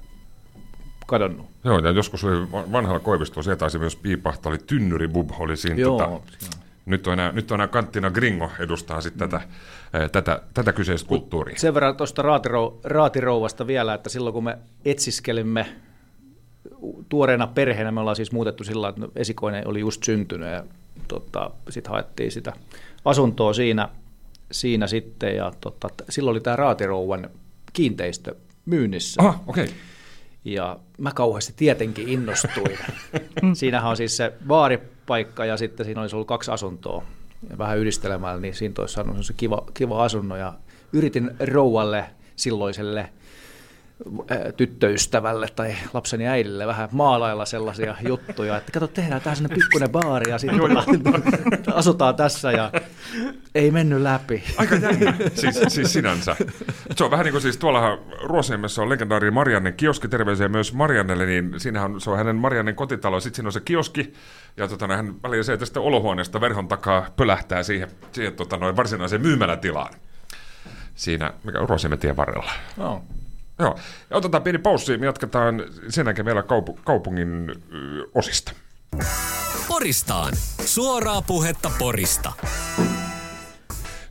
kadonnut. 1.07 1.45
joo, 1.63 1.79
ja 1.79 1.91
joskus 1.91 2.23
oli 2.23 2.51
va- 2.51 2.71
vanhalla 2.71 2.99
koivistolla, 2.99 3.43
sieltä 3.43 3.59
taisi 3.59 3.79
myös 3.79 3.95
piipahtaa, 3.95 4.49
oli 4.49 4.57
Tynnyri 4.67 5.07
Bub, 5.07 5.29
oli 5.39 5.57
siinä 5.57 5.75
Joo, 5.75 5.97
tota, 5.97 6.09
joo. 6.09 6.21
Nyt 6.87 7.07
on 7.07 7.13
enää, 7.13 7.31
nyt 7.31 7.51
on 7.51 7.55
enää 7.55 7.67
Kanttina 7.67 8.11
Gringo 8.11 8.51
edustaa 8.59 9.01
sitten 9.01 9.29
tätä, 9.29 9.47
eh, 9.93 10.11
tätä, 10.11 10.41
tätä 10.53 10.73
kyseistä 10.73 11.07
kulttuuria. 11.07 11.59
Sen 11.59 11.73
verran 11.73 11.97
tuosta 11.97 12.21
raatirou, 12.21 12.79
raatirouvasta 12.83 13.67
vielä, 13.67 13.93
että 13.93 14.09
silloin 14.09 14.33
kun 14.33 14.43
me 14.43 14.57
etsiskelimme 14.85 15.65
tuoreena 17.09 17.47
perheenä, 17.47 17.91
me 17.91 17.99
ollaan 17.99 18.15
siis 18.15 18.31
muutettu 18.31 18.63
sillä 18.63 18.89
että 18.89 19.07
esikoinen 19.15 19.67
oli 19.67 19.79
just 19.79 20.03
syntynyt 20.03 20.49
ja 20.49 20.63
tota, 21.07 21.51
sitten 21.69 21.91
haettiin 21.91 22.31
sitä 22.31 22.53
asuntoa 23.05 23.53
siinä, 23.53 23.89
siinä 24.51 24.87
sitten 24.87 25.35
ja 25.35 25.51
tota, 25.61 25.89
silloin 26.09 26.31
oli 26.31 26.41
tämä 26.41 26.55
raatirouvan 26.55 27.29
kiinteistö 27.73 28.35
myynnissä. 28.65 29.21
Aha, 29.21 29.43
okei. 29.47 29.63
Okay. 29.63 29.75
Ja 30.45 30.79
mä 30.97 31.11
kauheasti 31.11 31.53
tietenkin 31.55 32.09
innostuin. 32.09 32.77
Siinähän 33.53 33.89
on 33.89 33.97
siis 33.97 34.17
se 34.17 34.33
baaripaikka 35.07 35.45
ja 35.45 35.57
sitten 35.57 35.85
siinä 35.85 36.01
olisi 36.01 36.15
ollut 36.15 36.27
kaksi 36.27 36.51
asuntoa. 36.51 37.03
Ja 37.49 37.57
vähän 37.57 37.77
yhdistelemällä, 37.77 38.41
niin 38.41 38.55
siinä 38.55 38.73
olisi 38.77 38.93
saanut 38.93 39.25
se 39.25 39.33
kiva, 39.33 39.63
kiva 39.73 40.03
asunnon. 40.03 40.39
Ja 40.39 40.53
yritin 40.93 41.31
rouvalle 41.39 42.05
silloiselle 42.35 43.09
ää, 44.29 44.51
tyttöystävälle 44.51 45.47
tai 45.55 45.75
lapseni 45.93 46.27
äidille 46.27 46.67
vähän 46.67 46.89
maalailla 46.91 47.45
sellaisia 47.45 47.95
juttuja, 48.09 48.57
että 48.57 48.71
kato, 48.71 48.87
tehdään 48.87 49.21
tää 49.21 49.35
sellainen 49.35 49.59
pikkuinen 49.59 49.89
baari 49.89 50.31
ja 50.31 50.37
sitten 50.37 50.59
asutaan 51.73 52.15
tässä 52.15 52.51
ja 52.51 52.71
ei 53.55 53.71
mennyt 53.71 54.01
läpi. 54.01 54.43
Aika 54.57 54.75
jännä, 54.75 55.13
siis, 55.41 55.59
siis 55.67 55.93
sinänsä. 55.93 56.35
Se 56.95 57.03
on 57.03 57.11
vähän 57.11 57.23
niin 57.23 57.31
kuin 57.31 57.41
siis 57.41 57.57
tuollahan 57.57 57.97
Ruosniemessä 58.23 58.81
on 58.81 58.89
legendaari 58.89 59.31
Mariannen 59.31 59.73
kioski, 59.73 60.07
terveisiä 60.07 60.49
myös 60.49 60.73
Mariannelle, 60.73 61.25
niin 61.25 61.53
siinähän 61.57 61.93
on, 61.93 62.01
se 62.01 62.09
on 62.09 62.17
hänen 62.17 62.35
Mariannen 62.35 62.75
kotitalo, 62.75 63.19
sitten 63.19 63.35
siinä 63.35 63.47
on 63.47 63.53
se 63.53 63.59
kioski, 63.59 64.13
ja 64.57 64.67
tota, 64.67 64.87
hän 64.87 65.23
välillä 65.23 65.43
se 65.43 65.57
tästä 65.57 65.79
olohuoneesta 65.79 66.41
verhon 66.41 66.67
takaa 66.67 67.05
pölähtää 67.15 67.63
siihen, 67.63 67.91
siihen 68.11 68.33
tota, 68.33 68.57
noin 68.57 68.75
varsinaiseen 68.75 69.21
myymälätilaan. 69.21 69.93
Siinä, 70.95 71.33
mikä 71.43 71.59
on 71.59 71.69
Ruosniemen 71.69 71.99
tien 71.99 72.15
varrella. 72.15 72.51
No. 72.77 73.03
Joo, 73.59 73.79
ja 74.09 74.17
otetaan 74.17 74.43
pieni 74.43 74.59
paussi, 74.59 74.97
me 74.97 75.05
jatketaan 75.05 75.63
sen 75.89 76.05
jälkeen 76.05 76.25
vielä 76.25 76.41
kaupu- 76.41 76.79
kaupungin 76.83 77.49
ö, 77.49 78.05
osista. 78.15 78.51
Poristaan. 79.67 80.33
Suoraa 80.65 81.21
puhetta 81.21 81.71
Porista. 81.79 82.33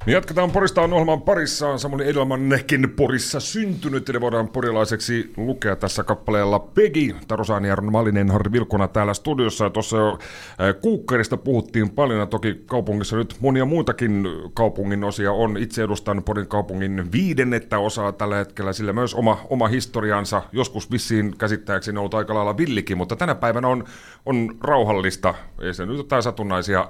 Niin 0.06 0.14
jatketaan 0.14 0.50
Poristaan 0.50 0.92
ohjelman 0.92 1.22
parissa. 1.22 1.78
Samuli 1.78 2.08
Edelmannekin 2.08 2.90
Porissa 2.90 3.40
syntynyt, 3.40 4.08
eli 4.08 4.20
voidaan 4.20 4.48
porilaiseksi 4.48 5.32
lukea 5.36 5.76
tässä 5.76 6.04
kappaleella 6.04 6.58
Pegi. 6.58 7.16
Tarusaani 7.28 7.68
Jaron 7.68 7.92
Malinen, 7.92 8.30
Harri 8.30 8.52
Vilkuna 8.52 8.88
täällä 8.88 9.14
studiossa. 9.14 9.64
Ja 9.64 9.70
tuossa 9.70 9.96
jo 9.96 10.08
äh, 10.08 10.80
Kuukkarista 10.80 11.36
puhuttiin 11.36 11.90
paljon, 11.90 12.20
ja 12.20 12.26
toki 12.26 12.62
kaupungissa 12.66 13.16
nyt 13.16 13.36
monia 13.40 13.64
muitakin 13.64 14.28
kaupungin 14.54 15.04
osia 15.04 15.32
on. 15.32 15.56
Itse 15.56 15.82
edustan 15.82 16.22
Porin 16.22 16.48
kaupungin 16.48 17.12
viidennettä 17.12 17.78
osaa 17.78 18.12
tällä 18.12 18.36
hetkellä, 18.36 18.72
sillä 18.72 18.92
myös 18.92 19.14
oma, 19.14 19.40
oma 19.50 19.68
historiansa. 19.68 20.42
Joskus 20.52 20.90
vissiin 20.90 21.38
käsittääkseni 21.38 21.98
ollut 21.98 22.14
aika 22.14 22.34
lailla 22.34 22.56
villikin, 22.56 22.96
mutta 22.98 23.16
tänä 23.16 23.34
päivänä 23.34 23.68
on, 23.68 23.84
on 24.26 24.56
rauhallista. 24.60 25.34
Ei 25.60 25.74
se 25.74 25.86
nyt 25.86 25.96
jotain 25.96 26.22
satunnaisia 26.22 26.88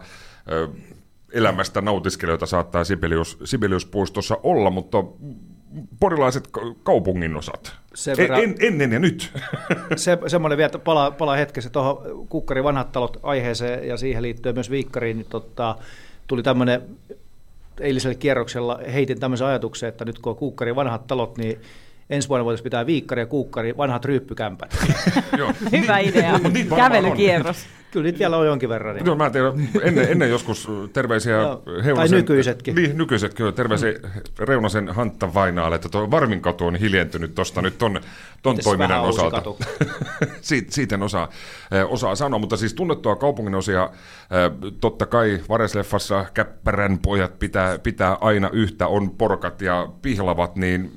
ö, 0.53 0.69
elämästä 1.33 1.81
nautiskelijoita 1.81 2.47
saattaa 2.47 2.85
Sibelius, 2.85 3.39
Sibeliuspuistossa 3.45 4.39
olla, 4.43 4.71
mutta 4.71 5.05
porilaiset 6.01 6.47
ka- 6.47 6.75
kaupungin 6.83 7.37
osat? 7.37 7.73
Sen 7.95 8.17
verran- 8.17 8.43
en, 8.43 8.55
ennen 8.61 8.93
ja 8.93 8.99
nyt. 8.99 9.33
Se, 9.97 10.19
semmoinen 10.27 10.57
vielä, 10.57 10.67
että 10.67 10.79
palaa, 10.79 11.11
palaa 11.11 11.37
hetkessä 11.37 11.71
tuohon 11.71 12.27
Kukkari 12.29 12.65
vanhat 12.65 12.93
talot 12.93 13.21
aiheeseen 13.23 13.89
ja 13.89 13.97
siihen 13.97 14.23
liittyen 14.23 14.55
myös 14.55 14.71
Viikkariin, 14.71 15.17
niin 15.17 15.27
tota, 15.31 15.77
tuli 16.27 16.43
tämmöinen 16.43 16.83
eilisellä 17.81 18.15
kierroksella 18.15 18.81
heitin 18.93 19.21
tämmöisen 19.21 19.47
ajatuksen, 19.47 19.89
että 19.89 20.05
nyt 20.05 20.19
kun 20.19 20.31
on 20.31 20.37
Kukkari 20.37 20.77
vanhat 20.77 21.07
talot, 21.07 21.39
niin 21.39 21.61
ensi 22.11 22.29
vuonna 22.29 22.45
voitaisiin 22.45 22.65
pitää 22.65 22.87
Viikkari 22.87 23.23
ja 23.23 23.27
Kukkari 23.27 23.77
vanhat 23.77 24.05
ryyppykämpät. 24.05 24.77
Joo. 25.39 25.53
Hyvä 25.73 25.99
idea. 25.99 26.39
Niin, 26.39 26.53
niin 26.53 26.69
Kävelykierros. 26.69 27.67
Kyllä 27.97 28.05
niitä 28.05 28.19
vielä 28.19 28.37
on 28.37 28.47
jonkin 28.47 28.69
verran. 28.69 28.95
Niin. 28.97 29.07
Joo, 29.07 29.17
mä 29.17 29.27
en 29.27 29.33
tiedä, 29.33 29.53
ennen, 29.83 30.11
ennen 30.11 30.31
joskus 30.31 30.69
terveisiä 30.93 31.37
Joo, 31.37 31.57
tai 31.57 31.85
Heunasen... 31.85 32.17
nykyisetkin. 32.17 32.75
Niin, 32.75 32.99
nykyisetkin. 32.99 33.45
joo, 33.45 33.53
Terveisiä 33.53 33.93
Reunasen 34.39 34.89
Hantta 34.89 35.35
Vainaalle, 35.35 35.77
että 35.77 35.89
tuo 35.89 36.11
Varminkatu 36.11 36.67
on 36.67 36.77
hiljentynyt 36.77 37.35
tuosta 37.35 37.63
nyt 37.63 37.79
ton, 37.79 38.01
ton 38.43 38.59
toiminnan 38.65 39.01
osalta. 39.01 39.37
katu? 39.37 39.59
siitä, 40.71 40.95
en 40.95 41.03
osaa, 41.03 41.29
eh, 41.71 41.93
osaa 41.93 42.15
sanoa, 42.15 42.39
mutta 42.39 42.57
siis 42.57 42.75
tunnettua 42.75 43.17
kaupunginosia, 43.17 43.83
eh, 43.83 44.71
totta 44.81 45.07
kai 45.07 45.41
Varesleffassa 45.49 46.27
Käppärän 46.35 46.99
pojat 46.99 47.39
pitää, 47.39 47.79
pitää 47.79 48.17
aina 48.21 48.51
yhtä, 48.53 48.87
on 48.87 49.11
porkat 49.11 49.63
ja 49.63 49.89
pihlavat, 50.03 50.57
niin 50.57 50.91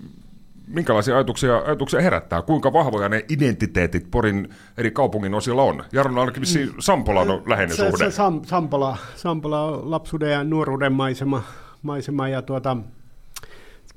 minkälaisia 0.70 1.16
ajatuksia, 1.16 1.58
ajatuksia 1.58 2.02
herättää? 2.02 2.42
Kuinka 2.42 2.74
vahvoja 2.74 3.10
ne 3.10 3.26
identiteetit 3.30 4.12
Porin 4.12 4.50
eri 4.78 4.92
kaupungin 4.92 5.34
osilla 5.34 5.64
on? 5.64 5.84
Jarno 5.92 6.22
ainakin 6.22 6.42
vissiin 6.42 6.70
Sampola 6.80 7.22
on 7.22 7.44
läheinen 7.48 7.76
se, 7.76 7.90
suhde. 7.90 7.98
se 7.98 8.12
Sam, 8.12 8.42
Sampola, 8.46 8.98
Sampola 9.16 9.64
on 9.64 9.92
lapsuuden 9.92 10.32
ja 10.32 10.44
nuoruuden 10.44 10.94
maisema, 10.94 11.44
maisema 11.82 12.28
ja 12.28 12.42
tuota, 12.42 12.78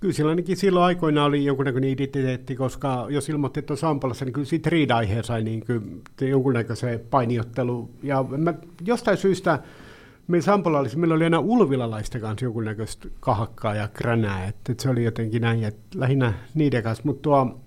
kyllä 0.00 0.14
sillä 0.14 0.30
ainakin 0.30 0.56
silloin 0.56 0.84
aikoina 0.84 1.24
oli 1.24 1.44
jonkunnäköinen 1.44 1.90
identiteetti, 1.90 2.56
koska 2.56 3.06
jos 3.08 3.28
ilmoitti, 3.28 3.60
että 3.60 3.72
on 3.72 3.78
Sampolassa, 3.78 4.24
niin 4.24 4.32
kyllä 4.32 4.46
siitä 4.46 4.70
riida-aihe 4.70 5.22
sai 5.22 5.42
niin 5.42 5.64
kyllä 5.64 5.82
jonkunnäköisen 6.20 7.00
painiottelu. 7.10 7.90
Ja 8.02 8.24
mä, 8.36 8.54
jostain 8.86 9.16
syystä 9.16 9.58
meillä 10.32 10.44
Sampola 10.44 10.78
oli, 10.78 10.88
meillä 10.96 11.14
oli 11.14 11.24
aina 11.24 11.38
ulvilalaisten 11.38 12.20
kanssa 12.20 12.44
jonkunnäköistä 12.44 13.08
kahakkaa 13.20 13.74
ja 13.74 13.88
kränää, 13.88 14.46
että, 14.46 14.72
että 14.72 14.82
se 14.82 14.90
oli 14.90 15.04
jotenkin 15.04 15.42
näin, 15.42 15.64
että 15.64 15.98
lähinnä 15.98 16.32
niiden 16.54 16.82
kanssa, 16.82 17.04
mutta 17.06 17.22
tuo, 17.22 17.60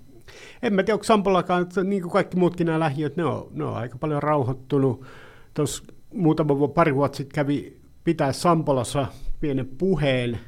en 0.62 0.74
mä 0.74 0.84
tiedä, 0.84 0.96
onko 0.96 1.04
Sampolakaan, 1.04 1.68
niin 1.84 2.02
kuin 2.02 2.12
kaikki 2.12 2.38
muutkin 2.38 2.66
nämä 2.66 2.80
lähiöt, 2.80 3.18
ne 3.18 3.26
on, 3.26 3.48
ne 3.52 3.64
on 3.64 3.76
aika 3.76 3.98
paljon 3.98 4.24
rauhoittunut. 4.24 5.06
Tuossa 5.54 5.84
muutama 6.14 6.68
pari 6.68 6.96
vuotta 6.96 7.18
sitten 7.18 7.36
kävi 7.36 7.78
pitää 8.04 8.32
Sampolassa 8.32 9.08
pienen 9.40 9.68
puheen, 9.78 10.40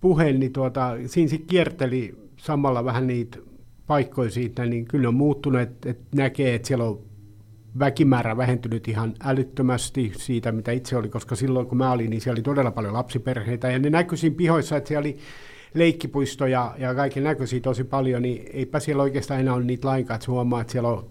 puheen 0.00 0.40
niin 0.40 0.52
tuota, 0.52 0.90
siinä 1.06 1.30
sitten 1.30 1.48
kierteli 1.48 2.30
samalla 2.36 2.84
vähän 2.84 3.06
niitä 3.06 3.38
paikkoja 3.86 4.30
siitä, 4.30 4.66
niin 4.66 4.84
kyllä 4.84 5.08
on 5.08 5.14
muuttunut, 5.14 5.60
että, 5.60 5.90
että 5.90 6.04
näkee, 6.14 6.54
että 6.54 6.68
siellä 6.68 6.84
on 6.84 6.98
väkimäärä 7.78 8.36
vähentynyt 8.36 8.88
ihan 8.88 9.14
älyttömästi 9.24 10.12
siitä, 10.16 10.52
mitä 10.52 10.72
itse 10.72 10.96
oli, 10.96 11.08
koska 11.08 11.36
silloin 11.36 11.66
kun 11.66 11.78
mä 11.78 11.92
olin, 11.92 12.10
niin 12.10 12.20
siellä 12.20 12.36
oli 12.36 12.42
todella 12.42 12.70
paljon 12.70 12.94
lapsiperheitä, 12.94 13.70
ja 13.70 13.78
ne 13.78 13.90
näkyi 13.90 14.18
siinä 14.18 14.36
pihoissa, 14.36 14.76
että 14.76 14.88
siellä 14.88 15.00
oli 15.00 15.18
leikkipuistoja 15.74 16.74
ja 16.78 16.94
kaiken 16.94 17.24
näköisiä 17.24 17.60
tosi 17.60 17.84
paljon, 17.84 18.22
niin 18.22 18.50
eipä 18.52 18.80
siellä 18.80 19.02
oikeastaan 19.02 19.40
enää 19.40 19.54
ole 19.54 19.64
niitä 19.64 19.88
lainkaan, 19.88 20.14
että 20.14 20.30
huomaa, 20.30 20.60
että 20.60 20.72
siellä 20.72 20.88
on 20.88 21.10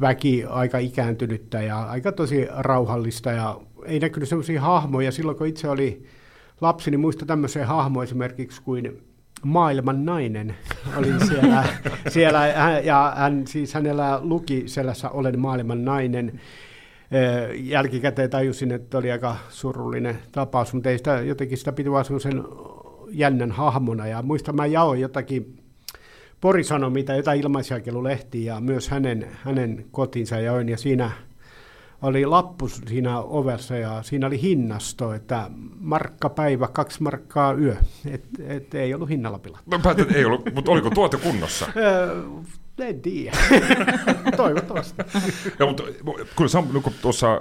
väki 0.00 0.44
aika 0.48 0.78
ikääntynyttä 0.78 1.62
ja 1.62 1.82
aika 1.82 2.12
tosi 2.12 2.46
rauhallista, 2.56 3.30
ja 3.30 3.60
ei 3.84 4.00
näkynyt 4.00 4.28
sellaisia 4.28 4.60
hahmoja. 4.60 5.12
Silloin 5.12 5.38
kun 5.38 5.46
itse 5.46 5.68
oli 5.68 6.02
lapsi, 6.60 6.90
niin 6.90 7.00
muista 7.00 7.26
tämmöisen 7.26 7.66
hahmo 7.66 8.02
esimerkiksi 8.02 8.62
kuin 8.62 9.02
maailman 9.42 10.04
nainen 10.04 10.54
oli 10.96 11.08
siellä, 11.28 11.64
siellä 12.08 12.48
ja 12.84 13.12
hän, 13.16 13.46
siis 13.46 13.74
hänellä 13.74 14.20
luki 14.22 14.62
selässä 14.66 15.10
Olen 15.10 15.40
maailman 15.40 15.84
nainen. 15.84 16.40
Jälkikäteen 17.54 18.30
tajusin, 18.30 18.72
että 18.72 18.98
oli 18.98 19.12
aika 19.12 19.36
surullinen 19.48 20.18
tapaus, 20.32 20.74
mutta 20.74 20.90
ei 20.90 20.98
sitä, 20.98 21.20
jotenkin 21.20 21.58
sitä 21.58 21.72
piti 21.72 21.90
vaan 21.90 22.04
semmoisen 22.04 22.44
jännän 23.10 23.50
hahmona. 23.50 24.06
Ja 24.06 24.22
muistan, 24.22 24.56
mä 24.56 24.66
jaoin 24.66 25.00
jotakin 25.00 25.60
tai 27.06 27.16
jotain 27.16 27.40
ilmaisjakelulehtiä 27.40 28.54
ja 28.54 28.60
myös 28.60 28.88
hänen, 28.88 29.26
hänen 29.44 29.84
kotinsa 29.90 30.40
jaoin, 30.40 30.68
ja 30.68 30.76
siinä 30.76 31.10
oli 32.02 32.26
lappu 32.26 32.68
siinä 32.68 33.20
ovessa 33.20 33.76
ja 33.76 34.02
siinä 34.02 34.26
oli 34.26 34.42
hinnasto, 34.42 35.12
että 35.12 35.50
markka 35.80 36.28
päivä, 36.28 36.68
kaksi 36.68 37.02
markkaa 37.02 37.52
yö. 37.52 37.76
Et, 38.10 38.24
et 38.38 38.74
ei 38.74 38.94
ollut 38.94 39.08
hinnalla 39.08 39.38
pilattu. 39.38 39.78
Päätin, 39.82 40.02
että 40.02 40.18
ei 40.18 40.24
ollut, 40.24 40.54
mutta 40.54 40.70
oliko 40.70 40.90
tuote 40.90 41.16
kunnossa? 41.16 41.66
En 42.78 43.00
tiedä. 43.00 43.36
Toivottavasti. 44.36 45.02
Ja, 45.58 45.66
mutta 45.66 45.82
kyllä 46.36 46.48
Sam, 46.48 46.68
niin 46.72 46.82
kun 46.82 46.92
tuossa 47.02 47.40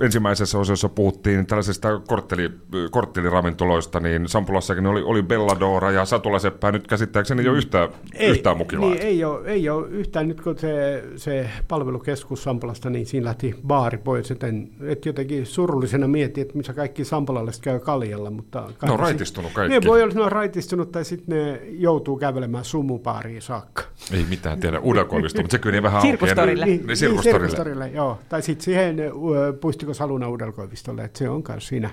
ensimmäisessä 0.00 0.58
osiossa 0.58 0.88
puhuttiin 0.88 1.46
tällaisista 1.46 2.00
kortteli, 2.08 2.50
kortteliravintoloista, 2.90 4.00
niin 4.00 4.28
Sampulassakin 4.28 4.86
oli, 4.86 5.02
oli 5.02 5.22
Belladora 5.22 5.90
ja 5.90 6.04
Satulaseppää 6.04 6.72
nyt 6.72 6.86
käsittääkseni 6.86 7.44
jo 7.44 7.52
yhtään, 7.52 7.88
yhtään 8.20 8.56
mukilaa. 8.56 8.90
Niin, 8.90 9.02
ei, 9.02 9.24
ole, 9.24 9.48
ei 9.48 9.68
ole 9.68 9.88
yhtään. 9.88 10.28
Nyt 10.28 10.40
kun 10.40 10.58
se, 10.58 11.04
se 11.16 11.50
palvelukeskus 11.68 12.42
Sampolasta, 12.42 12.90
niin 12.90 13.06
siinä 13.06 13.24
lähti 13.24 13.54
baari 13.66 13.98
pois. 13.98 14.30
Joten, 14.30 14.70
et 14.86 15.06
jotenkin 15.06 15.46
surullisena 15.46 16.08
mietin, 16.08 16.42
että 16.42 16.56
missä 16.56 16.72
kaikki 16.72 17.04
sampolalaiset 17.04 17.62
käy 17.62 17.80
kaljalla. 17.80 18.30
Mutta 18.30 18.64
ne 18.82 18.92
on 18.92 18.98
raitistunut 18.98 19.52
kaikki. 19.52 19.80
Ne 19.80 19.86
voi 19.86 20.02
olla, 20.02 20.08
että 20.10 20.20
ne 20.20 20.24
on 20.24 20.32
raitistunut 20.32 20.92
tai 20.92 21.04
sitten 21.04 21.36
ne 21.36 21.60
joutuu 21.70 22.16
kävelemään 22.18 22.64
sumupaariin 22.64 23.42
saakka. 23.42 23.82
Ei 24.12 24.24
mitään 24.28 24.60
tiedä 24.60 24.80
Udakoivisto, 24.80 25.42
mutta 25.42 25.52
se 25.52 25.58
kyllä 25.58 25.72
niin 25.74 25.82
vähän 25.82 26.02
Sirkustorille. 26.02 26.64
auki. 26.64 26.70
Niin, 26.76 26.86
Niin, 26.86 26.96
sirkustorille. 26.96 27.84
niin, 27.84 27.96
joo. 27.96 28.18
Tai 28.28 28.42
sitten 28.42 28.64
siihen 28.64 29.00
ö, 29.00 29.52
Haluna 30.00 30.28
Uudelkoivistolle, 30.28 31.04
että 31.04 31.18
se 31.18 31.28
on 31.28 31.42
myös 31.48 31.68
siinä, 31.68 31.90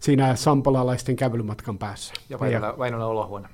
siinä 0.00 0.36
sampolalaisten 0.36 1.16
kävelymatkan 1.16 1.78
päässä. 1.78 2.14
Ja 2.28 2.40
Vainola, 2.40 2.78
Vainola 2.78 3.06
olohuone. 3.06 3.48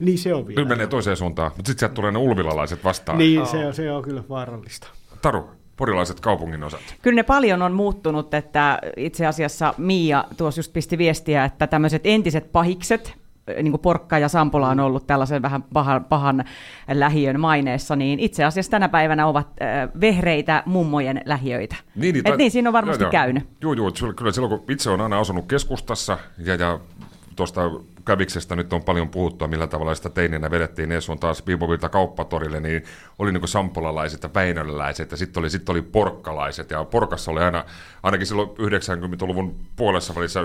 Niin 0.00 0.18
se 0.18 0.34
on 0.34 0.46
vielä. 0.46 0.60
Nyt 0.60 0.68
menee 0.68 0.86
toiseen 0.86 1.16
suuntaan, 1.16 1.52
mutta 1.56 1.68
sitten 1.68 1.80
sieltä 1.80 1.94
tulee 1.94 2.12
ne 2.12 2.18
ulvilalaiset 2.18 2.84
vastaan. 2.84 3.18
Niin, 3.18 3.46
se 3.46 3.66
on, 3.66 3.74
se 3.74 3.92
on 3.92 4.02
kyllä 4.02 4.22
vaarallista. 4.28 4.88
Taru, 5.22 5.50
porilaiset 5.76 6.20
kaupungin 6.20 6.64
osat. 6.64 6.80
Kyllä 7.02 7.16
ne 7.16 7.22
paljon 7.22 7.62
on 7.62 7.72
muuttunut, 7.72 8.34
että 8.34 8.78
itse 8.96 9.26
asiassa 9.26 9.74
Mia 9.78 10.24
tuossa 10.36 10.58
just 10.58 10.72
pisti 10.72 10.98
viestiä, 10.98 11.44
että 11.44 11.66
tämmöiset 11.66 12.02
entiset 12.04 12.52
pahikset, 12.52 13.14
niin 13.46 13.70
kuin 13.72 13.80
Porkka 13.80 14.18
ja 14.18 14.28
Sampola 14.28 14.68
on 14.68 14.80
ollut 14.80 15.06
tällaisen 15.06 15.42
vähän 15.42 15.62
pahan, 15.62 16.04
pahan 16.04 16.44
lähiön 16.92 17.40
maineessa, 17.40 17.96
niin 17.96 18.20
itse 18.20 18.44
asiassa 18.44 18.70
tänä 18.70 18.88
päivänä 18.88 19.26
ovat 19.26 19.48
äh, 19.62 19.88
vehreitä 20.00 20.62
mummojen 20.66 21.22
lähiöitä. 21.24 21.76
Niin, 21.94 22.16
Et 22.24 22.36
niin 22.36 22.50
siinä 22.50 22.68
on 22.68 22.72
varmasti 22.72 23.02
joo, 23.02 23.06
joo. 23.06 23.12
käynyt. 23.12 23.44
Joo, 23.60 23.72
joo, 23.72 23.92
kyllä- 23.98 24.14
kyllä 24.14 24.32
silloin 24.32 24.58
kun 24.58 24.72
itse 24.72 24.90
on 24.90 25.00
aina 25.00 25.18
asunut 25.18 25.46
keskustassa 25.46 26.18
ja, 26.38 26.54
ja 26.54 26.80
tuosta 27.36 27.70
käviksestä 28.04 28.56
nyt 28.56 28.72
on 28.72 28.82
paljon 28.82 29.08
puhuttua, 29.08 29.48
millä 29.48 29.66
tavalla 29.66 29.94
sitä 29.94 30.08
teininä 30.08 30.50
vedettiin 30.50 30.90
on 31.10 31.18
taas 31.18 31.42
Bibovilta 31.42 31.88
kauppatorille, 31.88 32.60
niin 32.60 32.84
oli 33.18 33.32
niin 33.32 33.48
sampolalaiset 33.48 34.22
ja 34.22 34.30
väinöläiset 34.34 35.10
ja 35.10 35.16
sitten 35.16 35.40
oli, 35.40 35.50
sit 35.50 35.68
oli 35.68 35.82
porkkalaiset 35.82 36.70
ja 36.70 36.84
porkassa 36.84 37.30
oli 37.30 37.40
aina, 37.40 37.64
ainakin 38.02 38.26
silloin 38.26 38.48
90-luvun 38.48 39.56
puolessa 39.76 40.14
välissä 40.14 40.40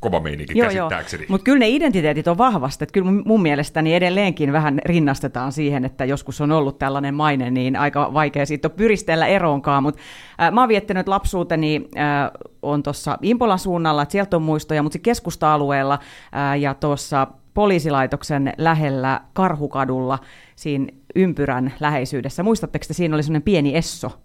kova 0.00 0.20
meininki 0.20 0.58
Joo, 0.58 0.70
joo. 0.70 0.88
käsittääkseni. 0.88 1.26
Mutta 1.28 1.44
kyllä 1.44 1.58
ne 1.58 1.68
identiteetit 1.68 2.28
on 2.28 2.38
vahvasti. 2.38 2.84
Että 2.84 2.92
kyllä 2.92 3.10
mun- 3.24 3.42
mielestäni 3.42 3.94
edelleenkin 3.94 4.52
vähän 4.52 4.80
rinnastetaan 4.84 5.52
siihen, 5.52 5.84
että 5.84 6.04
joskus 6.04 6.40
on 6.40 6.52
ollut 6.52 6.78
tällainen 6.78 7.14
maine, 7.14 7.50
niin 7.50 7.76
aika 7.76 8.14
vaikea 8.14 8.46
siitä 8.46 8.68
on 8.68 8.72
pyristellä 8.72 9.26
eroonkaan. 9.26 9.82
Mutta 9.82 10.00
äh, 10.42 10.52
mä 10.52 10.60
oon 10.60 10.68
viettänyt 10.68 11.08
lapsuuteni, 11.08 11.88
äh, 11.96 12.30
on 12.62 12.82
tuossa 12.82 13.18
Impolan 13.22 13.58
suunnalla, 13.58 14.02
että 14.02 14.12
sieltä 14.12 14.36
on 14.36 14.42
muistoja, 14.42 14.82
mutta 14.82 14.98
keskusta-alueella 14.98 15.98
äh, 16.34 16.60
ja 16.60 16.74
tuossa 16.74 17.26
poliisilaitoksen 17.54 18.52
lähellä 18.58 19.20
Karhukadulla, 19.32 20.18
siinä 20.56 20.86
ympyrän 21.14 21.72
läheisyydessä. 21.80 22.42
Muistatteko, 22.42 22.82
että 22.82 22.94
siinä 22.94 23.14
oli 23.14 23.22
semmoinen 23.22 23.42
pieni 23.42 23.76
Esso? 23.76 24.18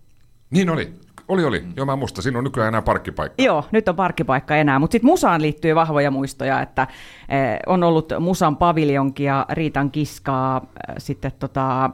Niin 0.50 0.70
oli, 0.70 0.94
oli, 1.32 1.46
oli. 1.46 1.64
Joo, 1.76 1.86
mä 1.86 1.96
muistan, 1.96 2.24
siinä 2.24 2.38
on 2.38 2.44
nykyään 2.44 2.68
enää 2.68 2.82
parkkipaikka. 2.82 3.44
Joo, 3.44 3.66
nyt 3.72 3.90
on 3.90 3.96
parkkipaikka 3.96 4.56
enää, 4.56 4.80
mutta 4.80 4.92
sitten 4.92 5.12
Musaan 5.12 5.42
liittyy 5.42 5.76
vahvoja 5.76 6.12
muistoja, 6.12 6.62
että 6.62 6.88
eh, 7.30 7.60
on 7.68 7.84
ollut 7.84 8.14
Musan 8.20 8.58
paviljonkia, 8.58 9.46
Riitan 9.50 9.92
kiskaa, 9.92 10.58
eh, 10.58 10.96
sitten 10.98 11.32
tota, 11.40 11.90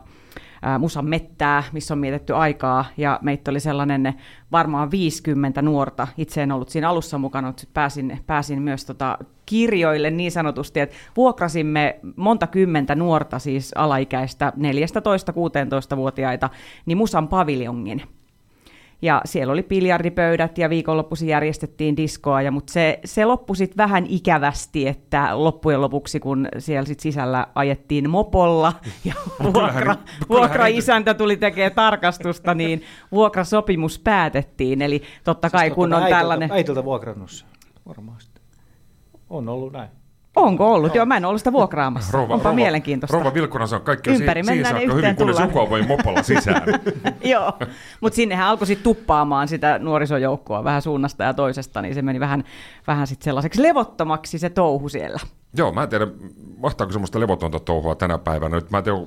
eh, 0.63 0.79
Musan 0.79 1.05
mettää, 1.05 1.63
missä 1.71 1.93
on 1.93 1.97
mietitty 1.97 2.35
aikaa, 2.35 2.85
ja 2.97 3.19
meitä 3.21 3.51
oli 3.51 3.59
sellainen 3.59 4.13
varmaan 4.51 4.91
50 4.91 5.61
nuorta. 5.61 6.07
Itse 6.17 6.43
en 6.43 6.51
ollut 6.51 6.69
siinä 6.69 6.89
alussa 6.89 7.17
mukana, 7.17 7.47
mutta 7.47 7.63
pääsin, 7.73 8.19
pääsin 8.27 8.61
myös 8.61 8.85
tota 8.85 9.17
kirjoille 9.45 10.09
niin 10.09 10.31
sanotusti, 10.31 10.79
että 10.79 10.95
vuokrasimme 11.17 11.99
monta 12.15 12.47
kymmentä 12.47 12.95
nuorta, 12.95 13.39
siis 13.39 13.71
alaikäistä 13.75 14.53
14-16-vuotiaita, 14.57 16.49
niin 16.85 16.97
Musan 16.97 17.27
paviljongin. 17.27 18.16
Ja 19.01 19.21
siellä 19.25 19.53
oli 19.53 19.63
biljardipöydät 19.63 20.57
ja 20.57 20.69
viikonloppuisin 20.69 21.29
järjestettiin 21.29 21.97
diskoa, 21.97 22.41
ja, 22.41 22.51
mutta 22.51 22.73
se, 22.73 22.99
se 23.05 23.25
loppui 23.25 23.55
sitten 23.55 23.77
vähän 23.77 24.05
ikävästi, 24.09 24.87
että 24.87 25.43
loppujen 25.43 25.81
lopuksi 25.81 26.19
kun 26.19 26.47
siellä 26.57 26.85
sit 26.85 26.99
sisällä 26.99 27.47
ajettiin 27.55 28.09
mopolla 28.09 28.73
ja 29.05 29.13
vuokra, 29.53 29.95
vuokraisäntä 30.29 31.13
tuli 31.13 31.37
tekemään 31.37 31.71
tarkastusta, 31.71 32.53
niin 32.53 32.83
vuokrasopimus 33.11 33.99
päätettiin, 33.99 34.81
eli 34.81 35.03
totta 35.23 35.49
kai 35.49 35.65
siis 35.65 35.75
kun 35.75 35.93
on 35.93 36.01
äitiltä, 36.01 36.19
tällainen... 36.19 36.51
Äitiltä 36.51 36.83
vuokrannossa, 36.83 37.45
varmaan 37.87 38.17
On 39.29 39.49
ollut 39.49 39.73
näin. 39.73 39.89
Onko 40.37 40.73
ollut? 40.73 40.95
Joo, 40.95 41.05
mä 41.05 41.17
en 41.17 41.25
ollut 41.25 41.41
sitä 41.41 41.53
vuokraamassa. 41.53 42.11
Rouva, 42.13 42.33
Onpa 42.33 42.43
rouva, 42.49 42.55
mielenkiintoista. 42.55 43.17
Rouva 43.17 43.33
Vilkkunen 43.33 43.67
on 43.73 43.81
kaikkea 43.81 44.13
Ympäri 44.13 44.43
si- 44.43 44.49
mennään 44.49 44.75
saakka 44.75 44.93
hyvin, 44.93 45.15
kunnes 45.15 45.39
joku 45.39 45.69
voi 45.69 45.81
mopolla 45.83 46.23
sisään. 46.23 46.63
Joo, 47.23 47.53
mutta 48.01 48.15
sinnehän 48.15 48.47
alkoi 48.47 48.67
sitten 48.67 48.83
tuppaamaan 48.83 49.47
sitä 49.47 49.79
nuorisojoukkoa 49.79 50.63
vähän 50.63 50.81
suunnasta 50.81 51.23
ja 51.23 51.33
toisesta, 51.33 51.81
niin 51.81 51.95
se 51.95 52.01
meni 52.01 52.19
vähän, 52.19 52.43
vähän 52.87 53.07
sitten 53.07 53.25
sellaiseksi 53.25 53.63
levottomaksi 53.63 54.39
se 54.39 54.49
touhu 54.49 54.89
siellä. 54.89 55.19
Joo, 55.53 55.71
mä 55.71 55.83
en 55.83 55.89
tiedä, 55.89 56.07
mahtaako 56.57 56.93
semmoista 56.93 57.19
levotonta 57.19 57.59
touhua 57.59 57.95
tänä 57.95 58.17
päivänä. 58.17 58.55
Nyt 58.55 58.71
mä 58.71 58.77
en 58.77 58.83
tiedä, 58.83 58.97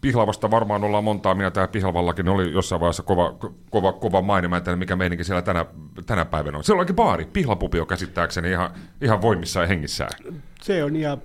Pihlavasta 0.00 0.50
varmaan 0.50 0.84
ollaan 0.84 1.04
montaa 1.04 1.34
mieltä, 1.34 1.60
ja 1.60 1.68
Pihlavallakin 1.68 2.28
oli 2.28 2.52
jossain 2.52 2.80
vaiheessa 2.80 3.02
kova, 3.02 3.36
kova, 3.70 3.92
kova 3.92 4.22
maine. 4.22 4.48
Mä 4.48 4.56
en 4.56 4.62
tiedä, 4.62 4.76
mikä 4.76 4.96
meininki 4.96 5.24
siellä 5.24 5.42
tänä, 5.42 5.66
tänä 6.06 6.24
päivänä 6.24 6.58
on. 6.58 6.64
Siellä 6.64 6.80
onkin 6.80 6.96
baari, 6.96 7.24
Pihlapupi 7.32 7.80
on 7.80 7.86
käsittääkseni 7.86 8.50
ihan, 8.50 8.70
ihan 9.00 9.22
voimissaan 9.22 9.64
ja 9.64 9.68
hengissään. 9.68 10.10
Se 10.62 10.84
on, 10.84 10.96
ja 10.96 11.18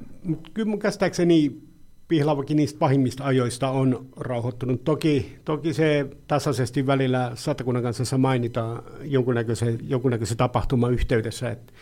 kyllä 0.54 0.70
mun 0.70 0.80
käsittääkseni 0.80 1.62
Pihlavakin 2.08 2.58
niistä 2.58 2.80
pahimmista 2.80 3.24
ajoista 3.24 3.70
on 3.70 4.06
rauhoittunut. 4.18 4.84
Toki, 4.84 5.40
toki 5.46 5.74
se 5.74 6.06
tasaisesti 6.28 6.88
välillä 6.88 7.32
satakunnan 7.36 7.84
kanssa 7.84 8.18
mainitaan 8.18 8.84
jonkunnäköisen, 9.02 9.80
jonkunnäköisen 9.82 10.38
tapahtuman 10.38 10.94
yhteydessä, 10.94 11.52
että 11.52 11.74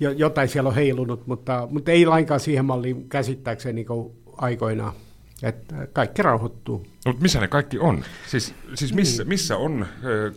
jotain 0.00 0.48
siellä 0.48 0.68
on 0.68 0.74
heilunut, 0.74 1.26
mutta, 1.26 1.68
mutta 1.70 1.90
ei 1.90 2.06
lainkaan 2.06 2.40
siihen 2.40 2.64
malliin 2.64 3.08
käsittääkseni 3.08 3.72
niin 3.72 4.12
aikoinaan. 4.36 4.92
Että 5.42 5.74
kaikki 5.92 6.22
rauhoittuu. 6.22 6.86
Mutta 7.06 7.22
missä 7.22 7.40
ne 7.40 7.48
kaikki 7.48 7.78
on? 7.78 8.04
Siis, 8.26 8.54
siis 8.74 8.94
missä, 8.94 9.22
niin. 9.22 9.28
missä 9.28 9.56
on 9.56 9.86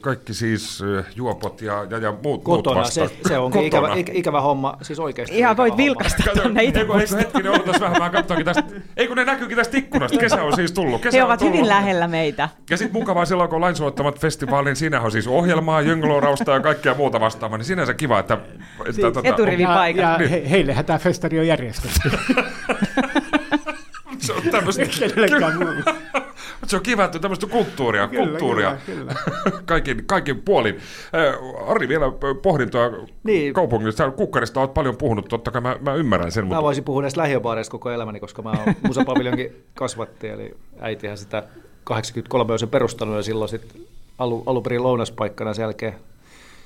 kaikki 0.01 0.33
siis 0.33 0.83
juopot 1.15 1.61
ja, 1.61 1.87
ja, 1.89 1.97
ja 1.97 2.13
muut, 2.23 2.43
Kotona, 2.43 2.81
muut 2.81 2.93
se, 2.93 3.09
se 3.27 3.37
onkin 3.37 3.63
ikävä, 3.63 3.95
ikävä 4.11 4.41
homma, 4.41 4.77
siis 4.81 4.99
oikeasti. 4.99 5.37
Ihan 5.37 5.57
voit 5.57 5.77
vilkasta 5.77 6.23
tuonne 6.33 6.63
itse. 6.63 6.79
Eikö, 6.79 6.99
eikö 6.99 7.15
hetkinen, 7.17 7.51
odotas 7.51 7.81
vähän, 7.81 7.97
mä 7.97 8.09
katsoinkin 8.09 8.45
tästä. 8.45 8.63
Eikö 8.97 9.15
ne 9.15 9.25
näkyykin 9.25 9.57
tästä 9.57 9.77
ikkunasta? 9.77 10.17
Kesä 10.17 10.43
on 10.43 10.55
siis 10.55 10.71
tullut. 10.71 11.01
Kesä 11.01 11.17
He 11.17 11.23
ovat 11.23 11.39
tullut. 11.39 11.53
hyvin 11.53 11.69
lähellä 11.69 12.07
meitä. 12.07 12.49
Ja 12.69 12.77
sitten 12.77 13.01
mukavaa 13.01 13.25
silloin, 13.25 13.49
kun 13.49 13.61
lain 13.61 13.75
suottamat 13.75 14.19
festivaalin, 14.19 14.65
niin 14.65 14.75
siinä 14.75 15.01
on 15.01 15.11
siis 15.11 15.27
ohjelmaa, 15.27 15.81
jönglorausta 15.81 16.51
ja 16.51 16.59
kaikkea 16.59 16.95
muuta 16.95 17.19
vastaavaa, 17.19 17.57
niin 17.57 17.65
sinänsä 17.65 17.93
kiva, 17.93 18.19
että... 18.19 18.33
että 18.33 18.91
siis, 18.91 19.01
tota, 19.01 19.21
eturivipaikat. 19.23 20.01
Ja, 20.01 20.11
ja 20.11 20.17
niin. 20.17 20.29
he, 20.29 20.49
heillehän 20.49 20.85
tämä 20.85 20.99
festari 20.99 21.39
on 21.39 21.47
järjestetty. 21.47 22.11
se 24.25 24.33
on 24.33 24.43
tämmöistä... 24.51 24.85
se 26.67 26.75
on 26.75 26.83
kiva, 26.83 27.05
että 27.05 27.19
tämmöistä 27.19 27.47
kulttuuria, 27.47 28.07
kyllä, 28.07 28.25
kulttuuria 28.25 28.77
kyllä, 28.85 29.13
kyllä. 29.41 29.61
kaikin, 29.65 30.05
kaikin 30.05 30.41
puolin. 30.41 30.75
Äh, 30.75 31.69
Ari, 31.69 31.87
vielä 31.87 32.05
pohdintoa 32.41 32.91
niin. 33.23 33.53
kaupungista. 33.53 34.11
Kukkarista 34.11 34.59
olet 34.59 34.73
paljon 34.73 34.97
puhunut, 34.97 35.27
totta 35.29 35.51
kai 35.51 35.61
mä, 35.61 35.75
mä 35.81 35.93
ymmärrän 35.93 36.31
sen. 36.31 36.43
Mä 36.43 36.47
mutta... 36.47 36.61
voisin 36.61 36.83
puhua 36.83 37.01
näistä 37.01 37.21
lähiöbaareista 37.21 37.71
koko 37.71 37.91
elämäni, 37.91 38.19
koska 38.19 38.41
mä 38.41 38.49
oon 38.49 38.75
musapaviljonkin 38.87 39.63
kasvatti, 39.75 40.27
eli 40.27 40.55
äitihän 40.79 41.17
sitä 41.17 41.43
83 41.83 42.53
on 42.53 42.69
perustanut 42.69 43.15
ja 43.15 43.23
silloin 43.23 43.49
sitten 43.49 43.81
alu, 44.17 44.43
alun 44.45 44.63
perin 44.63 44.83
lounaspaikkana 44.83 45.53
sen 45.53 45.63
jälkeen 45.63 45.95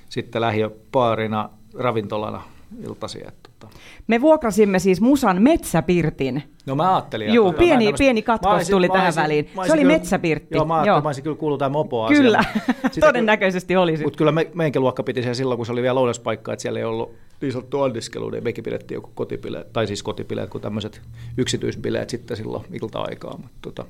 sitten 0.10 0.42
lähiöpaarina 0.42 1.50
ravintolana 1.74 2.42
iltasi. 2.83 3.19
Että, 3.27 3.50
tota. 3.59 3.74
Me 4.07 4.21
vuokrasimme 4.21 4.79
siis 4.79 5.01
Musan 5.01 5.41
metsäpirtin. 5.41 6.43
No 6.65 6.75
mä 6.75 6.95
ajattelin. 6.95 7.33
Joo, 7.33 7.53
pieni, 7.53 7.86
tämmöstä... 7.86 7.97
pieni 7.97 8.21
katkos 8.21 8.53
olisin, 8.53 8.71
tuli 8.71 8.89
tähän 8.89 9.05
olisin, 9.05 9.24
väliin. 9.24 9.50
Se 9.53 9.74
oli 9.74 9.81
kyllä, 9.81 9.93
metsäpirtti. 9.93 10.55
Joo, 10.55 10.65
mä 10.65 10.74
ajattelin, 10.74 10.95
joo. 10.95 11.01
mä 11.01 11.09
olisin 11.09 11.24
kyllä 11.24 11.38
kuullut 11.38 11.59
tämän 11.59 11.71
mopoa. 11.71 12.07
Kyllä, 12.07 12.43
todennäköisesti 13.00 13.74
kyllä, 13.74 13.81
olisi. 13.81 14.03
Mutta 14.03 14.17
kyllä 14.17 14.31
me, 14.31 14.51
meidänkin 14.53 14.81
luokka 14.81 15.03
piti 15.03 15.21
siellä 15.21 15.33
silloin, 15.33 15.58
kun 15.58 15.65
se 15.65 15.71
oli 15.71 15.82
vielä 15.82 15.95
lounaspaikka, 15.95 16.53
että 16.53 16.62
siellä 16.62 16.80
ei 16.80 16.86
ollut 16.86 17.15
niin 17.41 17.51
sanottu 17.51 17.82
andiskelu, 17.82 18.30
niin 18.30 18.43
mekin 18.43 18.63
pidettiin 18.63 18.95
joku 18.95 19.12
kotipileet, 19.15 19.73
tai 19.73 19.88
siis 19.88 20.03
kotipileet, 20.03 20.49
kuin 20.49 20.62
tämmöiset 20.62 21.01
yksityisbileet 21.38 22.10
sitten 22.10 22.38
silloin 22.38 22.65
ilta-aikaa. 22.82 23.38
Mutta 23.38 23.58
tota, 23.62 23.86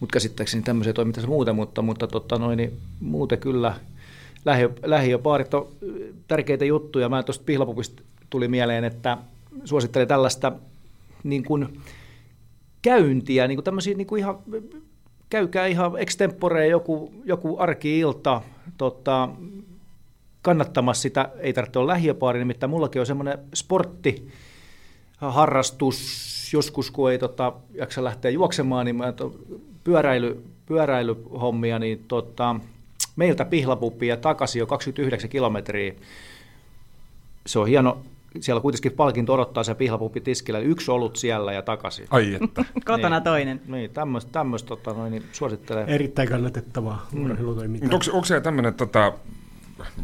mut 0.00 0.12
käsittääkseni 0.12 0.62
tämmöisiä 0.62 0.92
toimintaa 0.92 1.26
muuten, 1.26 1.56
mutta, 1.56 1.82
mutta 1.82 2.06
tota 2.06 2.38
noin, 2.38 2.56
niin 2.56 2.72
muuten 3.00 3.38
kyllä– 3.38 3.74
lähiö, 4.48 4.70
lähiöbaarit 4.84 5.54
on 5.54 5.68
tärkeitä 6.28 6.64
juttuja. 6.64 7.08
Mä 7.08 7.22
tuosta 7.22 7.44
pihlapupista 7.44 8.02
tuli 8.30 8.48
mieleen, 8.48 8.84
että 8.84 9.18
suosittelen 9.64 10.08
tällaista 10.08 10.52
niin 11.24 11.44
kuin 11.44 11.80
käyntiä, 12.82 13.48
niin 13.48 13.56
kuin 13.56 13.64
tämmöisiä 13.64 13.94
niin 13.94 14.06
kuin 14.06 14.18
ihan, 14.18 14.38
käykää 15.30 15.66
ihan 15.66 15.98
extempore 15.98 16.66
joku, 16.66 17.12
joku 17.24 17.58
arki-ilta 17.58 18.42
tota, 18.78 19.28
kannattamassa 20.42 21.02
sitä, 21.02 21.30
ei 21.38 21.52
tarvitse 21.52 21.78
olla 21.78 21.92
lähiöpaari, 21.92 22.38
nimittäin 22.38 22.70
mullakin 22.70 23.00
on 23.00 23.06
semmoinen 23.06 23.38
sportti, 23.54 24.28
harrastus, 25.16 26.50
joskus 26.52 26.90
kun 26.90 27.10
ei 27.10 27.18
tota, 27.18 27.52
jaksa 27.74 28.04
lähteä 28.04 28.30
juoksemaan, 28.30 28.86
niin 28.86 28.96
mä 28.96 29.12
pyöräily, 29.84 30.44
pyöräilyhommia, 30.66 31.78
niin 31.78 32.04
tota, 32.08 32.60
meiltä 33.16 33.44
Pihlapuppi 33.44 34.06
ja 34.06 34.16
takaisin 34.16 34.60
jo 34.60 34.66
29 34.66 35.30
kilometriä. 35.30 35.94
Se 37.46 37.58
on 37.58 37.66
hieno, 37.68 38.02
siellä 38.40 38.60
kuitenkin 38.60 38.92
palkinto 38.92 39.34
odottaa 39.34 39.64
se 39.64 39.74
pihlapuppi 39.74 40.20
tiskillä, 40.20 40.58
yksi 40.58 40.90
olut 40.90 41.16
siellä 41.16 41.52
ja 41.52 41.62
takaisin. 41.62 42.06
Ai 42.10 42.34
että. 42.42 42.64
Kotona 42.84 43.16
niin, 43.16 43.24
toinen. 43.24 43.60
Niin, 43.66 43.90
tämmöistä, 43.90 44.66
tota, 44.66 44.92
noin, 44.92 45.10
niin 45.10 45.24
suosittelen. 45.32 45.88
Erittäin 45.88 46.28
kannatettavaa 46.28 47.06
mm. 47.12 47.24
urheilutoimintaa. 47.24 47.94
Onko, 47.94 48.04
onko 48.12 48.24
se 48.24 48.40
tämmöinen, 48.40 48.74
tota, 48.74 49.12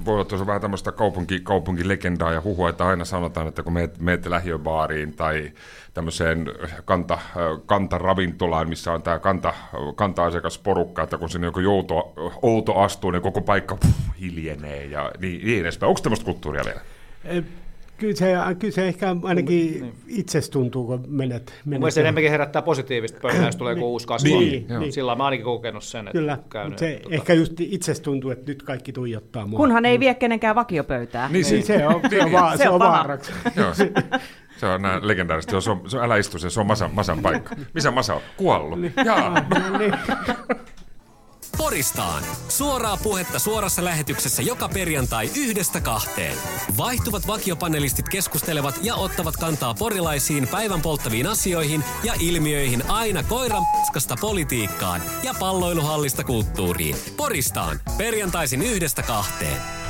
voi 0.05 0.15
olla 0.15 0.25
tuossa 0.25 0.47
vähän 0.47 0.61
tämmöistä 0.61 0.93
kaupunki, 0.93 1.41
kaupunkilegendaa 1.41 2.33
ja 2.33 2.41
huhua, 2.41 2.69
että 2.69 2.87
aina 2.87 3.05
sanotaan, 3.05 3.49
että 3.49 3.63
kun 3.63 3.73
meet, 3.73 3.99
meet 3.99 4.27
lähiöbaariin 4.27 5.17
tai 5.17 5.53
tämmöiseen 5.95 6.47
kanta, 6.85 7.19
kantaravintolaan, 7.67 8.69
missä 8.69 8.93
on 8.93 9.03
tämä 9.03 9.19
kanta, 9.19 9.55
kanta-asiakasporukka, 9.95 11.03
että 11.03 11.19
kun 11.19 11.31
sinne 11.31 11.47
joku 11.47 11.61
jouto, 11.61 12.13
outo 12.43 12.81
astuu, 12.81 13.11
niin 13.11 13.23
koko 13.23 13.41
paikka 13.41 13.77
puh, 13.77 13.95
hiljenee 14.21 14.85
ja 14.85 15.11
niin, 15.19 15.47
niin 15.47 15.61
edespäin. 15.61 15.89
Onko 15.89 16.01
tämmöistä 16.01 16.25
kulttuuria 16.25 16.65
vielä? 16.65 16.81
Kyllä 17.99 18.15
se, 18.15 18.35
kyllä 18.59 18.75
se 18.75 18.89
ehkä 18.89 19.17
ainakin 19.23 19.81
niin. 19.81 19.95
itsestä 20.09 20.53
tuntuu, 20.53 20.87
kun 20.87 21.05
menet. 21.09 21.53
menet 21.65 21.81
Mielestäni 21.81 22.03
enemmänkin 22.03 22.31
herättää 22.31 22.63
positiivista 22.63 23.19
pöydää, 23.23 23.47
jos 23.47 23.57
tulee 23.57 23.75
joku 23.75 23.93
uusi 23.93 24.07
kasvu. 24.07 24.41
Niin, 24.41 24.67
niin. 24.79 24.93
Sillä 24.93 25.15
mä 25.15 25.25
ainakin 25.25 25.45
kokenut 25.45 25.85
sen, 25.85 26.09
että 26.09 26.19
Kyllä, 26.19 26.39
käynyt, 26.51 26.79
se 26.79 26.99
tuota... 27.03 27.15
ehkä 27.15 27.35
just 27.35 27.53
itsestä 27.61 28.05
tuntuu, 28.05 28.31
että 28.31 28.51
nyt 28.51 28.63
kaikki 28.63 28.93
tuijottaa 28.93 29.47
mua. 29.47 29.57
Kunhan 29.57 29.85
ei 29.85 30.01
vie 30.01 30.15
kenenkään 30.15 30.55
vakiopöytää. 30.55 31.29
Niin, 31.29 31.47
niin. 31.51 31.67
Se 31.67 31.87
on, 31.87 32.01
se 32.11 32.23
on, 32.23 32.33
va- 32.43 32.57
se, 32.57 32.69
on 32.69 32.81
vaaraksi. 32.81 33.33
Joo, 33.57 33.75
se, 33.75 33.93
se 34.57 34.67
on 34.67 34.83
näin 34.83 35.09
legendaarisesti, 35.09 35.61
se 35.61 35.71
on, 35.71 35.91
se 35.91 35.97
on, 35.97 36.05
älä 36.05 36.17
istu 36.17 36.39
se, 36.39 36.51
se 36.51 36.61
on 36.61 36.67
Masan, 36.67 36.91
Masan 36.95 37.23
paikka. 37.23 37.57
Missä 37.75 37.91
Masa 37.91 38.15
on? 38.15 38.21
Kuollut. 38.37 38.81
Niin. 38.81 38.93
Jaa. 39.05 39.47
niin. 39.79 39.95
Poristaan. 41.57 42.23
Suoraa 42.49 42.97
puhetta 42.97 43.39
suorassa 43.39 43.85
lähetyksessä 43.85 44.43
joka 44.43 44.69
perjantai 44.69 45.31
yhdestä 45.37 45.81
kahteen. 45.81 46.39
Vaihtuvat 46.77 47.27
vakiopanelistit 47.27 48.09
keskustelevat 48.09 48.79
ja 48.83 48.95
ottavat 48.95 49.37
kantaa 49.37 49.75
porilaisiin 49.75 50.49
päivän 50.49 50.83
polttaviin 50.83 51.27
asioihin 51.27 51.85
ja 52.03 52.15
ilmiöihin 52.21 52.91
aina 52.91 53.23
koiran 53.23 53.63
paskasta 53.73 54.17
politiikkaan 54.21 55.03
ja 55.23 55.35
palloiluhallista 55.41 56.25
kulttuuriin. 56.25 56.97
Poristaan. 57.17 57.81
Perjantaisin 57.99 58.63
yhdestä 58.63 59.03
kahteen. 59.03 59.84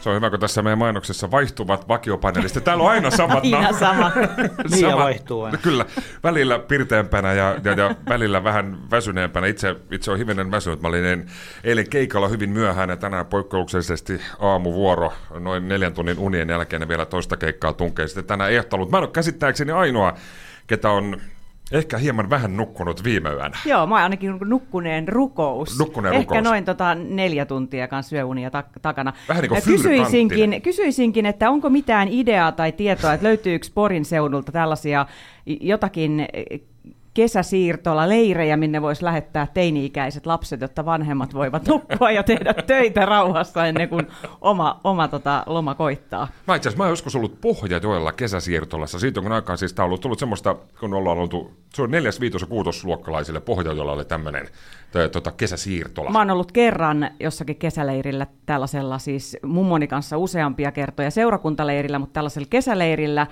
Se 0.00 0.08
on 0.08 0.16
hyvä, 0.16 0.30
kun 0.30 0.40
tässä 0.40 0.62
meidän 0.62 0.78
mainoksessa 0.78 1.30
vaihtuvat 1.30 1.88
vakiopanelistit. 1.88 2.64
Täällä 2.64 2.84
on 2.84 2.90
aina 2.90 3.10
samat. 3.10 3.44
Ihan 3.44 3.74
sama. 3.74 4.12
niin 4.70 4.88
ja 4.88 4.96
vaihtuu 4.96 5.42
aina. 5.42 5.58
Kyllä, 5.58 5.86
välillä 6.24 6.58
pirteämpänä 6.58 7.32
ja, 7.32 7.56
ja, 7.64 7.72
ja 7.72 7.94
välillä 8.08 8.44
vähän 8.44 8.78
väsyneempänä. 8.90 9.46
Itse, 9.46 9.76
itse 9.90 10.10
on 10.10 10.18
hivenen 10.18 10.50
väsynyt. 10.50 10.82
Mä 10.82 10.88
olin 10.88 11.30
eilen 11.64 11.90
keikalla 11.90 12.28
hyvin 12.28 12.50
myöhään 12.50 12.90
ja 12.90 12.96
tänään 12.96 13.26
poikkeuksellisesti 13.26 14.20
aamuvuoro 14.38 15.12
noin 15.38 15.68
neljän 15.68 15.94
tunnin 15.94 16.18
unien 16.18 16.48
jälkeen 16.48 16.82
ja 16.82 16.88
vielä 16.88 17.06
toista 17.06 17.36
keikkaa 17.36 17.72
tunkee 17.72 18.06
sitten 18.06 18.24
tänään 18.24 18.52
ehtolut. 18.52 18.90
Mä 18.90 18.98
en 18.98 19.04
ole 19.04 19.10
käsittääkseni 19.10 19.72
ainoa, 19.72 20.14
ketä 20.66 20.90
on 20.90 21.20
Ehkä 21.72 21.98
hieman 21.98 22.30
vähän 22.30 22.56
nukkunut 22.56 23.04
viime 23.04 23.30
yönä. 23.30 23.56
Joo, 23.66 23.86
mä 23.86 23.94
ainakin 23.94 24.38
nukkuneen 24.44 25.08
rukous. 25.08 25.78
Nukkuneen 25.78 26.14
Ehkä 26.14 26.34
rukous. 26.34 26.44
noin 26.44 26.64
tota 26.64 26.94
neljä 26.94 27.46
tuntia 27.46 27.88
kanssa 27.88 28.10
syöunia 28.10 28.48
tak- 28.48 28.80
takana. 28.82 29.12
Vähän 29.28 29.42
niin 29.42 29.48
kuin 29.48 29.62
kysyisinkin, 29.62 30.62
kysyisinkin, 30.62 31.26
että 31.26 31.50
onko 31.50 31.70
mitään 31.70 32.08
ideaa 32.08 32.52
tai 32.52 32.72
tietoa, 32.72 33.12
että 33.12 33.26
löytyykö 33.26 33.66
Porin 33.74 34.04
seudulta 34.04 34.52
tällaisia 34.52 35.06
jotakin 35.46 36.26
kesäsiirtola, 37.20 38.08
leirejä, 38.08 38.56
minne 38.56 38.82
voisi 38.82 39.04
lähettää 39.04 39.46
teini-ikäiset 39.54 40.26
lapset, 40.26 40.60
jotta 40.60 40.84
vanhemmat 40.84 41.34
voivat 41.34 41.68
nukkua 41.68 42.10
ja 42.10 42.22
tehdä 42.22 42.54
töitä 42.66 43.06
rauhassa 43.06 43.66
ennen 43.66 43.88
kuin 43.88 44.06
oma, 44.40 44.80
oma 44.84 45.08
tota, 45.08 45.42
loma 45.46 45.74
koittaa. 45.74 46.28
Mä 46.46 46.54
itse 46.54 46.68
asiassa 46.68 46.84
mä 46.84 46.90
joskus 46.90 47.16
ollut 47.16 47.40
Pohjajoella 47.40 48.12
kesäsiirtolassa. 48.12 48.98
Siitä 48.98 49.20
on 49.20 49.24
kun 49.24 49.32
aikaan 49.32 49.58
siis 49.58 49.72
tää 49.72 49.84
on 49.84 49.86
ollut 49.86 50.00
tullut 50.00 50.18
semmoista, 50.18 50.56
kun 50.80 50.94
ollaan 50.94 51.18
oltu, 51.18 51.52
se 51.74 51.82
on 51.82 51.90
neljäs, 51.90 52.20
viitos 52.20 52.40
ja 52.42 52.46
kuutosluokkalaisille 52.46 53.40
Pohjajoella 53.40 53.92
oli 53.92 54.04
tämmöinen 54.04 54.48
tota, 55.12 55.32
kesäsiirtola. 55.32 56.10
Mä 56.10 56.18
oon 56.18 56.30
ollut 56.30 56.52
kerran 56.52 57.10
jossakin 57.20 57.56
kesäleirillä 57.56 58.26
tällaisella, 58.46 58.98
siis 58.98 59.36
mummoni 59.42 59.86
kanssa 59.86 60.18
useampia 60.18 60.72
kertoja 60.72 61.10
seurakuntaleirillä, 61.10 61.98
mutta 61.98 62.12
tällaisella 62.12 62.48
kesäleirillä, 62.50 63.26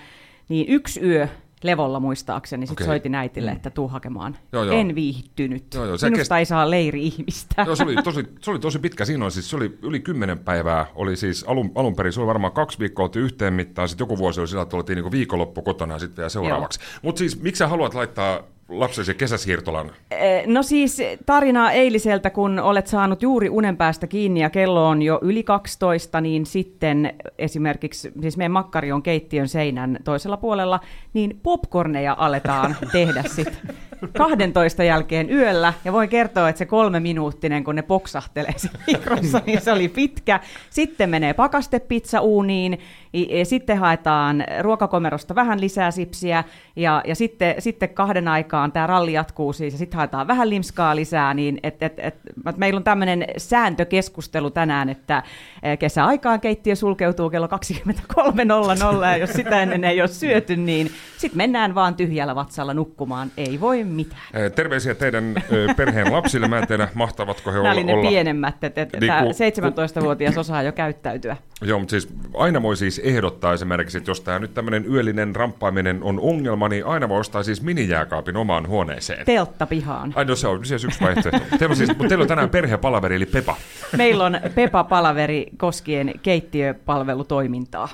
niin 0.48 0.66
yksi 0.68 1.00
yö 1.00 1.28
levolla 1.62 2.00
muistaakseni, 2.00 2.66
sitten 2.66 2.84
Okei. 2.84 2.86
soitin 2.86 3.14
äitille, 3.14 3.50
että 3.50 3.70
tuu 3.70 3.88
hakemaan. 3.88 4.36
Joo, 4.52 4.64
joo. 4.64 4.76
En 4.76 4.94
viihtynyt. 4.94 5.74
Joo, 5.74 5.84
joo, 5.84 5.96
Minusta 6.02 6.34
kest- 6.34 6.38
ei 6.38 6.44
saa 6.44 6.70
leiri-ihmistä. 6.70 7.62
Joo, 7.66 7.76
se 7.76 7.82
oli, 7.82 7.96
tosi, 8.04 8.24
se 8.40 8.50
oli 8.50 8.58
tosi 8.58 8.78
pitkä. 8.78 9.04
Siinä 9.04 9.24
oli, 9.24 9.30
siis, 9.30 9.50
se 9.50 9.56
oli 9.56 9.78
yli 9.82 10.00
kymmenen 10.00 10.38
päivää. 10.38 10.86
Oli 10.94 11.16
siis 11.16 11.44
alun, 11.48 11.72
alun 11.74 11.96
perin, 11.96 12.12
se 12.12 12.20
oli 12.20 12.26
varmaan 12.26 12.52
kaksi 12.52 12.78
viikkoa 12.78 13.04
oltiin 13.04 13.24
yhteen 13.24 13.54
mittaan. 13.54 13.88
Sitten 13.88 14.04
joku 14.04 14.18
vuosi 14.18 14.40
oli 14.40 14.48
sillä, 14.48 14.62
että 14.62 14.76
oltiin 14.76 14.96
niin 15.02 15.12
viikonloppu 15.12 15.62
kotona 15.62 15.94
ja 15.94 15.98
sitten 15.98 16.16
vielä 16.16 16.28
seuraavaksi. 16.28 16.80
Mutta 17.02 17.18
siis, 17.18 17.42
miksi 17.42 17.58
sä 17.58 17.68
haluat 17.68 17.94
laittaa 17.94 18.42
lapsesi 18.68 19.14
kesäsiirtolan? 19.14 19.90
Eh, 20.10 20.46
No 20.46 20.62
siis 20.62 21.02
tarina 21.26 21.70
eiliseltä, 21.70 22.30
kun 22.30 22.58
olet 22.58 22.86
saanut 22.86 23.22
juuri 23.22 23.48
unen 23.48 23.76
päästä 23.76 24.06
kiinni 24.06 24.40
ja 24.40 24.50
kello 24.50 24.88
on 24.88 25.02
jo 25.02 25.18
yli 25.22 25.42
12, 25.42 26.20
niin 26.20 26.46
sitten 26.46 27.14
esimerkiksi, 27.38 28.12
siis 28.20 28.36
meidän 28.36 28.52
makkari 28.52 28.92
on 28.92 29.02
keittiön 29.02 29.48
seinän 29.48 29.98
toisella 30.04 30.36
puolella, 30.36 30.80
niin 31.12 31.40
popcorneja 31.42 32.16
aletaan 32.18 32.76
tehdä 32.92 33.24
sitten 33.26 33.74
12 34.18 34.84
jälkeen 34.84 35.30
yöllä. 35.30 35.72
Ja 35.84 35.92
voin 35.92 36.08
kertoa, 36.08 36.48
että 36.48 36.58
se 36.58 36.66
kolme 36.66 37.00
minuuttinen, 37.00 37.64
kun 37.64 37.74
ne 37.74 37.82
poksahtelee 37.82 38.54
siinä 38.56 38.78
mikrossa, 38.86 39.40
niin 39.46 39.60
se 39.60 39.72
oli 39.72 39.88
pitkä. 39.88 40.40
Sitten 40.70 41.10
menee 41.10 41.34
pakastepizza 41.34 42.20
uuniin, 42.20 42.78
ja 43.12 43.44
sitten 43.44 43.78
haetaan 43.78 44.44
ruokakomerosta 44.60 45.34
vähän 45.34 45.60
lisää 45.60 45.90
sipsiä, 45.90 46.44
ja, 46.76 47.02
ja 47.06 47.14
sitten, 47.14 47.54
sitten 47.58 47.88
kahden 47.88 48.28
aikaan 48.28 48.72
tämä 48.72 48.86
ralli 48.86 49.12
jatkuu 49.12 49.52
siis, 49.52 49.74
ja 49.74 49.78
sitten 49.78 49.96
haetaan 49.96 50.26
vähän 50.26 50.50
limskaa 50.50 50.96
lisää, 50.96 51.34
niin 51.34 51.60
et, 51.62 51.82
et, 51.82 51.98
et, 51.98 52.14
et 52.48 52.56
meillä 52.56 52.78
on 52.78 52.84
tämmöinen 52.84 53.24
sääntökeskustelu 53.36 54.50
tänään, 54.50 54.88
että 54.88 55.22
eh, 55.62 55.78
kesäaikaan 55.78 56.40
keittiö 56.40 56.74
sulkeutuu 56.74 57.30
kello 57.30 57.46
23.00, 57.46 59.04
ja 59.04 59.16
jos 59.16 59.32
sitä 59.32 59.62
ennen 59.62 59.84
ei 59.84 60.00
ole 60.00 60.08
syöty, 60.08 60.56
niin 60.56 60.90
sitten 61.16 61.36
mennään 61.36 61.74
vaan 61.74 61.94
tyhjällä 61.94 62.34
vatsalla 62.34 62.74
nukkumaan, 62.74 63.30
ei 63.36 63.60
voi 63.60 63.84
mitään. 63.90 64.22
Eh, 64.34 64.52
Terveisiä 64.52 64.94
teidän 64.94 65.34
eh, 65.36 65.76
perheen 65.76 66.12
lapsille. 66.12 66.48
Mä 66.48 66.58
en 66.58 66.66
tiedä, 66.66 66.88
mahtavatko 66.94 67.52
he 67.52 67.56
Nämä 67.58 67.70
olla... 67.70 67.82
ne 67.82 67.94
olla... 67.94 68.08
pienemmät, 68.08 68.64
että 68.64 68.82
et, 68.82 68.92
Niin 69.00 69.12
kun- 69.12 69.98
17-vuotias 69.98 70.38
osaa 70.38 70.62
jo 70.62 70.72
käyttäytyä. 70.72 71.36
Joo, 71.62 71.78
mutta 71.78 71.90
siis 71.90 72.08
aina 72.34 72.62
voi 72.62 72.76
siis 72.76 72.98
ehdottaa 73.04 73.52
esimerkiksi, 73.52 73.98
että 73.98 74.10
jos 74.10 74.20
tämä 74.20 74.38
nyt 74.38 74.54
tämmöinen 74.54 74.86
yöllinen 74.92 75.36
ramppaaminen 75.36 76.02
on 76.02 76.20
ongelma, 76.20 76.68
niin 76.68 76.86
aina 76.86 77.08
voi 77.08 77.20
ostaa 77.20 77.42
siis 77.42 77.62
minijääkaapin 77.62 78.36
omaan 78.36 78.68
huoneeseen. 78.68 79.26
Teltta 79.26 79.66
pihaan. 79.66 80.12
Ai 80.16 80.24
no 80.24 80.36
se 80.36 80.48
on 80.48 80.64
siis 80.64 80.84
yksi 80.84 81.00
vaihtoehto. 81.00 81.56
Teillä 81.58 81.72
on, 81.72 81.76
siis, 81.76 81.88
mutta 81.88 82.08
teillä 82.08 82.22
on 82.22 82.28
tänään 82.28 82.50
perhepalaveri, 82.50 83.16
eli 83.16 83.26
Pepa. 83.26 83.56
Meillä 83.96 84.24
on 84.24 84.40
Pepa 84.54 84.84
Palaveri 84.84 85.46
koskien 85.56 86.12
keittiöpalvelutoimintaa. 86.22 87.88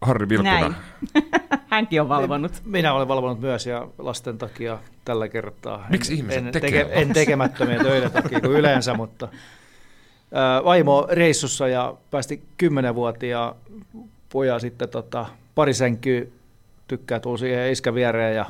Harri 0.00 0.28
Vilkuna. 0.28 0.60
Näin. 0.60 0.74
Hänkin 1.70 2.00
on 2.00 2.08
valvonut. 2.08 2.52
Minä 2.64 2.92
olen 2.92 3.08
valvonut 3.08 3.40
myös 3.40 3.66
ja 3.66 3.88
lasten 3.98 4.38
takia 4.38 4.78
tällä 5.04 5.28
kertaa. 5.28 5.86
Miksi 5.90 6.12
en, 6.12 6.18
ihmiset 6.18 6.46
en, 6.46 6.52
tekee 6.52 6.80
en 6.80 6.88
lapsia? 6.88 7.14
tekemättömiä 7.14 7.78
töitä 7.78 8.10
takia 8.10 8.40
kuin 8.40 8.52
yleensä, 8.52 8.94
mutta 9.02 9.28
ää, 10.32 10.64
vaimo 10.64 11.06
reissussa 11.10 11.68
ja 11.68 11.94
päästi 12.10 12.42
kymmenenvuotia 12.56 13.54
poja 14.32 14.58
sitten 14.58 14.88
tota, 14.88 15.26
pari 15.54 15.74
sänkyä 15.74 16.22
tykkää 16.88 17.20
tulla 17.20 17.36
siihen 17.36 17.72
iskä 17.72 17.94
viereen 17.94 18.36
ja 18.36 18.46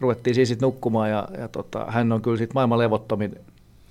ruvettiin 0.00 0.34
siis 0.34 0.48
sit 0.48 0.60
nukkumaan 0.60 1.10
ja, 1.10 1.28
ja 1.38 1.48
tota, 1.48 1.86
hän 1.88 2.12
on 2.12 2.22
kyllä 2.22 2.36
sit 2.36 2.54
maailman 2.54 2.78
levottomin 2.78 3.36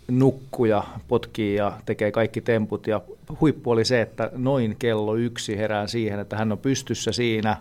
nukkuja, 0.07 0.83
potkii 1.07 1.55
ja 1.55 1.71
tekee 1.85 2.11
kaikki 2.11 2.41
temput 2.41 2.87
ja 2.87 3.01
huippu 3.41 3.71
oli 3.71 3.85
se, 3.85 4.01
että 4.01 4.29
noin 4.35 4.75
kello 4.79 5.15
yksi 5.15 5.57
herään 5.57 5.87
siihen, 5.89 6.19
että 6.19 6.37
hän 6.37 6.51
on 6.51 6.57
pystyssä 6.57 7.11
siinä, 7.11 7.57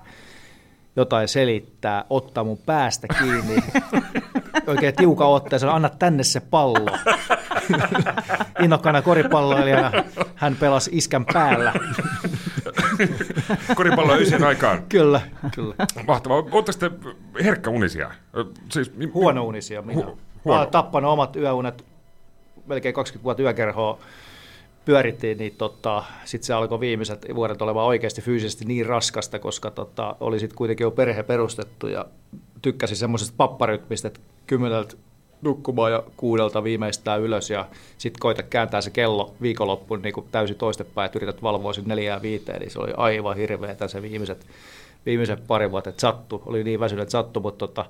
jotain 0.96 1.28
selittää, 1.28 2.04
ottaa 2.10 2.44
mun 2.44 2.58
päästä 2.58 3.06
kiinni, 3.18 3.62
oikein 4.66 4.94
tiuka 4.96 5.26
ottaa 5.26 5.54
ja 5.54 5.58
sanoo, 5.58 5.74
anna 5.74 5.88
tänne 5.88 6.22
se 6.22 6.40
pallo. 6.40 6.98
Innokkana 8.64 9.02
koripalloilijana 9.02 9.92
hän 10.34 10.56
pelasi 10.56 10.90
iskän 10.92 11.24
päällä. 11.32 11.72
Koripallo 13.76 14.12
öisien 14.12 14.44
aikaan. 14.44 14.82
Kyllä, 14.88 15.20
kyllä. 15.54 15.74
Mahtavaa. 16.06 16.38
Oletteko 16.38 16.78
te 16.78 16.90
herkkäunisia? 17.44 18.10
Siis, 18.68 18.96
mi- 18.96 19.10
Huonounisia 19.14 19.82
minä. 19.82 20.00
Hu- 20.00 20.04
Hu- 20.04 20.18
huono. 20.44 20.60
Oon 20.60 20.70
tappanut 20.70 21.10
omat 21.12 21.36
yöunet, 21.36 21.84
melkein 22.70 22.94
20 22.94 23.24
vuotta 23.24 23.42
yökerhoa 23.42 23.98
pyörittiin, 24.84 25.38
niin 25.38 25.54
tota, 25.58 26.04
sitten 26.24 26.46
se 26.46 26.54
alkoi 26.54 26.80
viimeiset 26.80 27.26
vuodet 27.34 27.62
olemaan 27.62 27.86
oikeasti 27.86 28.22
fyysisesti 28.22 28.64
niin 28.64 28.86
raskasta, 28.86 29.38
koska 29.38 29.70
tota, 29.70 30.16
oli 30.20 30.40
sitten 30.40 30.56
kuitenkin 30.56 30.84
jo 30.84 30.90
perhe 30.90 31.22
perustettu 31.22 31.86
ja 31.86 32.06
tykkäsin 32.62 32.96
semmoisesta 32.96 33.34
papparytmistä, 33.36 34.08
että 34.08 34.20
kymmeneltä 34.46 34.96
nukkumaan 35.42 35.92
ja 35.92 36.02
kuudelta 36.16 36.64
viimeistään 36.64 37.20
ylös 37.20 37.50
ja 37.50 37.68
sitten 37.98 38.20
koita 38.20 38.42
kääntää 38.42 38.80
se 38.80 38.90
kello 38.90 39.34
viikonloppuun 39.42 40.02
niin 40.02 40.14
täysin 40.32 40.56
toistepäin, 40.56 41.06
että 41.06 41.18
yrität 41.18 41.42
valvoa 41.42 41.72
sinne 41.72 41.94
neljään 41.94 42.22
viiteen, 42.22 42.60
niin 42.60 42.70
se 42.70 42.78
oli 42.78 42.92
aivan 42.96 43.36
hirveetä 43.36 43.88
se 43.88 44.02
viimeiset, 44.02 44.46
viimeiset 45.06 45.46
pari 45.46 45.70
vuotta, 45.70 45.90
että 45.90 46.00
sattu, 46.00 46.42
oli 46.46 46.64
niin 46.64 46.80
väsynyt, 46.80 47.02
että 47.02 47.12
sattu, 47.12 47.40
mutta 47.40 47.66
tota, 47.66 47.86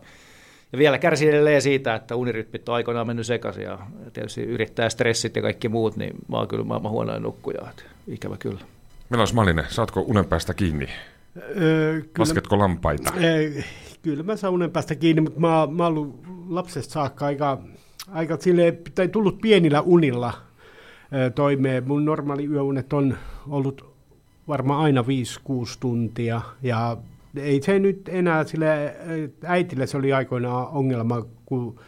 ja 0.72 0.78
vielä 0.78 0.98
kärsi 0.98 1.28
edelleen 1.28 1.62
siitä, 1.62 1.94
että 1.94 2.16
unirytmit 2.16 2.68
on 2.68 2.74
aikoinaan 2.74 3.06
mennyt 3.06 3.26
sekaisin 3.26 3.62
ja 3.62 3.78
tietysti 4.12 4.42
yrittää 4.42 4.88
stressit 4.88 5.36
ja 5.36 5.42
kaikki 5.42 5.68
muut, 5.68 5.96
niin 5.96 6.14
mä 6.28 6.36
oon 6.36 6.48
kyllä 6.48 6.64
maailman 6.64 6.92
huonoin 6.92 7.22
nukkuja, 7.22 7.70
että 7.70 7.82
ikävä 8.08 8.36
kyllä. 8.36 8.60
Melas 9.10 9.34
Malinen, 9.34 9.64
saatko 9.68 10.00
unen 10.00 10.24
päästä 10.24 10.54
kiinni? 10.54 10.88
Öö, 11.36 11.92
kyllä, 11.92 12.10
Lasketko 12.18 12.58
lampaita? 12.58 13.12
Ei, 13.20 13.64
kyllä 14.02 14.22
mä 14.22 14.36
saan 14.36 14.54
unen 14.54 14.70
päästä 14.70 14.94
kiinni, 14.94 15.20
mutta 15.20 15.40
mä, 15.40 15.48
mä 15.48 15.84
oon 15.84 15.98
ollut 15.98 16.20
lapsesta 16.48 16.92
saakka 16.92 17.26
aika, 17.26 17.58
aika 18.12 18.36
sille, 18.40 18.78
tai 18.94 19.08
tullut 19.08 19.40
pienillä 19.40 19.80
unilla 19.80 20.32
ö, 21.12 21.30
toimeen. 21.30 21.88
Mun 21.88 22.04
normaali 22.04 22.46
yöunet 22.46 22.92
on 22.92 23.18
ollut 23.48 23.94
varmaan 24.48 24.80
aina 24.80 25.02
5-6 25.02 25.04
tuntia, 25.80 26.40
ja 26.62 26.96
ei 27.36 27.62
se 27.62 27.78
nyt 27.78 28.08
enää 28.08 28.44
sille 28.44 28.96
äitille 29.44 29.86
se 29.86 29.96
oli 29.96 30.12
aikoinaan 30.12 30.68
ongelma, 30.68 31.26
kun 31.46 31.80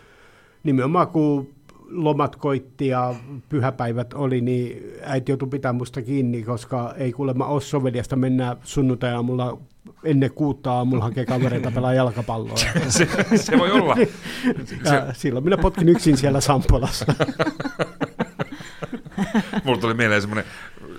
nimenomaan 0.62 1.08
kun 1.08 1.48
lomat 1.90 2.36
koitti 2.36 2.86
ja 2.86 3.14
pyhäpäivät 3.48 4.14
oli, 4.14 4.40
niin 4.40 4.82
äiti 5.02 5.32
joutui 5.32 5.48
pitämään 5.48 5.76
musta 5.76 6.02
kiinni, 6.02 6.42
koska 6.42 6.94
ei 6.96 7.12
kuulemma 7.12 7.46
ole 7.46 7.60
soveliasta 7.60 8.16
mennä 8.16 8.56
sunnuntai 8.64 9.22
mulla 9.22 9.58
ennen 10.04 10.32
kuutta 10.32 10.72
aamulla 10.72 11.04
hakee 11.04 11.26
kavereita 11.26 11.70
pelaa 11.70 11.94
jalkapalloa. 11.94 12.56
Se, 12.88 13.08
se 13.36 13.58
voi 13.58 13.70
olla. 13.70 13.96
Ja 14.84 15.14
silloin 15.14 15.44
minä 15.44 15.56
potkin 15.56 15.88
yksin 15.88 16.16
siellä 16.16 16.40
Sampolassa. 16.40 17.06
Mulla 19.64 19.80
tuli 19.80 19.94
mieleen 19.94 20.20
semmoinen 20.20 20.44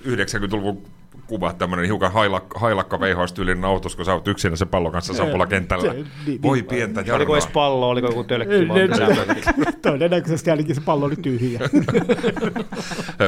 90-luvun 0.06 0.82
kuva, 1.26 1.52
tämmöinen 1.52 1.86
hiukan 1.86 2.12
hailakka, 2.12 2.58
hailakka 2.58 3.00
veihaustyylinen 3.00 3.64
autos, 3.64 3.96
kun 3.96 4.04
sä 4.04 4.12
oot 4.14 4.28
yksinä 4.28 4.56
se 4.56 4.66
pallon 4.66 4.92
kanssa 4.92 5.14
Sampola 5.14 5.46
kentällä. 5.46 5.92
Se- 5.92 6.04
niin- 6.26 6.42
Voi 6.42 6.56
niin- 6.56 6.64
pientä 6.66 7.00
Oliko 7.00 7.12
jarnaa. 7.12 7.36
edes 7.36 7.46
pallo, 7.46 7.88
oliko 7.88 8.06
joku 8.06 8.24
tölkki? 8.24 8.54
Todennäköisesti 9.82 10.50
ainakin 10.50 10.74
se 10.74 10.80
pallo 10.80 11.06
oli 11.06 11.16
tyhjä. 11.16 11.60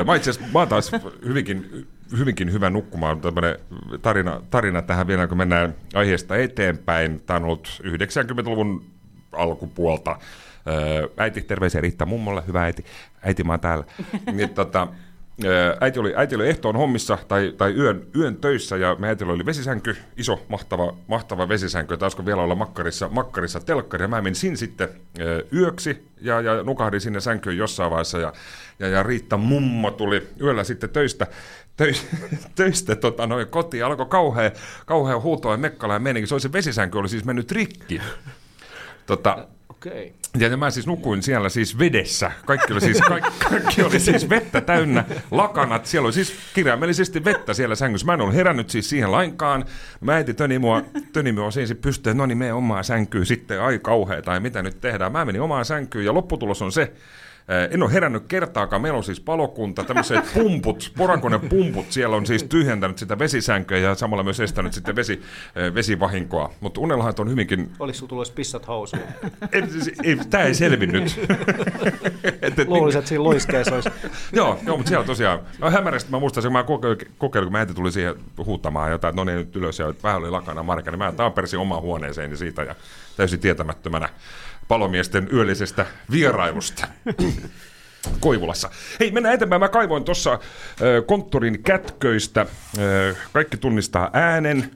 Mä 0.07 0.15
itse 0.17 0.31
asiassa, 0.31 0.53
mä 0.53 0.59
oon 0.59 0.69
taas 0.69 0.93
hyvinkin, 1.25 1.87
hyvinkin 2.19 2.53
hyvä 2.53 2.71
nukkumaan. 2.71 3.21
Tämmöinen 3.21 3.57
tarina, 4.03 4.41
tarina 4.51 4.83
tähän 4.83 5.07
vielä, 5.07 5.27
kun 5.27 5.39
mennään 5.39 5.75
aiheesta 5.95 6.37
eteenpäin. 6.37 7.21
Tämä 7.27 7.37
on 7.37 7.45
ollut 7.45 7.83
90-luvun 7.85 8.85
alkupuolta. 9.33 10.19
Öö, 10.69 11.09
Äiti, 11.17 11.43
terveisiä 11.43 11.81
Riitta 11.81 12.07
mummolle, 12.07 12.43
hyvä 12.47 12.63
äiti. 12.63 12.85
Äiti, 13.23 13.45
mä 13.45 13.53
oon 13.53 13.61
täällä. 13.61 13.85
Niin, 14.33 14.49
tota, 14.51 14.89
äiti, 15.81 15.99
oli, 15.99 16.13
äiti 16.17 16.35
oli 16.35 16.49
ehtoon 16.49 16.77
hommissa 16.77 17.19
tai, 17.29 17.55
tai 17.57 17.75
yön, 17.75 18.07
yön 18.17 18.37
töissä 18.37 18.77
ja 18.77 18.97
me 18.99 19.09
äitillä 19.09 19.33
oli 19.33 19.47
vesisänky, 19.47 19.97
iso, 20.17 20.47
mahtava, 20.49 20.97
mahtava 21.07 21.49
vesisänky. 21.49 21.95
Ja 21.95 21.99
taisiko 21.99 22.27
vielä 22.27 22.43
olla 22.43 22.55
makkarissa, 22.55 23.09
makkarissa 23.09 23.61
telkkari. 23.61 24.05
Ja 24.05 24.09
mä 24.09 24.23
menin 24.23 24.35
sinne 24.35 24.57
sitten 24.57 24.89
yöksi 25.53 26.09
ja, 26.21 26.41
ja 26.41 26.63
nukahdin 26.63 27.01
sinne 27.01 27.21
sänkyyn 27.21 27.57
jossain 27.57 27.91
vaiheessa. 27.91 28.19
Ja, 28.19 28.33
ja, 28.79 28.89
ja 28.89 29.03
Riitta 29.03 29.37
mummo 29.37 29.91
tuli 29.91 30.29
yöllä 30.41 30.65
sitten 30.65 30.91
töistä, 30.91 31.27
töistä, 31.77 32.17
töistä 32.57 32.97
tota, 32.97 33.27
noin 33.27 33.49
kotiin. 33.49 33.85
Alkoi 33.85 34.07
kauhea, 34.07 34.51
kauhea 34.87 35.21
huutoa 35.21 35.53
ja 35.53 35.59
mekkala 35.59 35.93
ja 35.93 35.99
meininki. 35.99 36.27
Se 36.27 36.35
oli 36.35 36.41
se 36.41 36.53
vesisänky 36.53 36.99
oli 36.99 37.09
siis 37.09 37.25
mennyt 37.25 37.53
rikki. 37.53 38.01
Tota, 39.07 39.49
Okei. 39.71 40.15
Ja, 40.41 40.49
ja 40.49 40.57
mä 40.57 40.71
siis 40.71 40.87
nukuin 40.87 41.23
siellä 41.23 41.49
siis 41.49 41.79
vedessä. 41.79 42.33
Kaikki 42.47 42.73
oli 42.73 42.81
siis, 42.81 43.01
kaikki, 43.01 43.31
kaikki 43.51 43.83
oli 43.83 44.01
siis 44.01 44.29
vettä 44.29 44.61
täynnä, 44.61 45.05
lakanat. 45.31 45.87
Siellä 45.87 46.07
oli 46.07 46.13
siis 46.13 46.35
kirjaimellisesti 46.55 47.25
vettä 47.25 47.55
siellä 47.55 47.75
sängyssä. 47.75 48.07
Mä 48.07 48.15
en 48.15 48.21
ollut 48.21 48.35
herännyt 48.35 48.71
siis 48.71 48.89
siihen 48.89 49.13
lainkaan. 49.13 49.65
Mä 50.01 50.15
äiti 50.15 50.35
töni 50.35 50.59
mua, 50.59 50.83
töni 51.13 51.33
mua 51.33 51.51
siinä 51.51 51.75
pystyyn, 51.75 52.17
no 52.17 52.27
niin, 52.27 52.39
mene 52.39 52.53
omaan 52.53 52.85
sänkyyn 52.85 53.27
sitten. 53.27 53.63
Ai 53.63 53.79
kauhea, 53.79 54.23
tai 54.23 54.41
mitä 54.41 54.63
nyt 54.63 54.81
tehdään. 54.81 55.13
Mä 55.13 55.25
menin 55.25 55.43
omaan 55.43 55.65
sänkyyn 55.65 56.05
ja 56.05 56.15
lopputulos 56.15 56.63
on 56.63 56.73
se, 56.73 56.93
en 57.71 57.83
ole 57.83 57.93
herännyt 57.93 58.23
kertaakaan. 58.29 58.83
Meillä 58.83 58.97
on 58.97 59.05
siis 59.05 59.21
palokunta, 59.21 59.85
tämmöiset 59.85 60.25
pumput, 60.35 60.93
pumput. 61.49 61.93
Siellä 61.93 62.17
on 62.17 62.27
siis 62.27 62.43
tyhjentänyt 62.43 62.99
sitä 62.99 63.19
vesisänköä 63.19 63.79
ja 63.79 63.95
samalla 63.95 64.25
myös 64.25 64.41
estänyt 64.41 64.73
sitten 64.73 64.97
vesi, 64.97 65.23
vesivahinkoa. 65.75 66.53
Mutta 66.61 66.81
unellahat 66.81 67.21
on 67.21 67.31
hyvinkin... 67.31 67.73
Oliko 67.79 67.95
sinulla 67.95 68.09
tullut 68.09 68.35
pissat 68.35 68.69
housuun? 68.69 69.03
ei, 70.03 70.17
tämä 70.31 70.45
ei 70.45 70.55
selvinnyt. 70.55 71.21
Luulisin, 72.67 72.99
että 72.99 73.09
siinä 73.09 73.25
loiskeessa 73.25 73.75
olisi. 73.75 73.89
joo, 74.33 74.59
joo, 74.67 74.77
mutta 74.77 74.89
siellä 74.89 75.07
tosiaan, 75.07 75.41
no 75.59 75.71
hämärästi 75.71 76.11
mä 76.11 76.19
muistan, 76.19 76.43
kun 76.43 76.53
mä 76.53 76.65
kokeilin, 77.19 77.47
kun 77.47 77.53
mä 77.53 77.59
äiti 77.59 77.75
tuli 77.75 77.93
siihen 77.93 78.15
huuttamaan 78.47 78.91
jotain, 78.91 79.11
että 79.11 79.21
no 79.21 79.25
niin 79.25 79.39
nyt 79.39 79.57
ylös 79.57 79.79
ja 79.79 79.95
vähän 80.03 80.19
oli 80.19 80.31
lakana 80.31 80.63
markka, 80.63 80.91
niin 80.91 80.99
mä 80.99 81.13
taapersin 81.13 81.59
omaan 81.59 81.83
huoneeseen 81.83 82.37
siitä 82.37 82.63
ja 82.63 82.75
täysin 83.17 83.41
tietämättömänä 83.41 84.09
palomiesten 84.69 85.29
yöllisestä 85.33 85.87
vierailusta. 86.11 86.87
Koivulassa. 88.21 88.71
Hei, 89.01 89.11
mennään 89.11 89.35
eteenpäin. 89.35 89.61
Mä 89.61 89.69
kaivoin 89.69 90.05
tuossa 90.05 90.39
konttorin 91.07 91.63
kätköistä. 91.63 92.47
Kaikki 93.33 93.57
tunnistaa 93.57 94.11
äänen. 94.13 94.71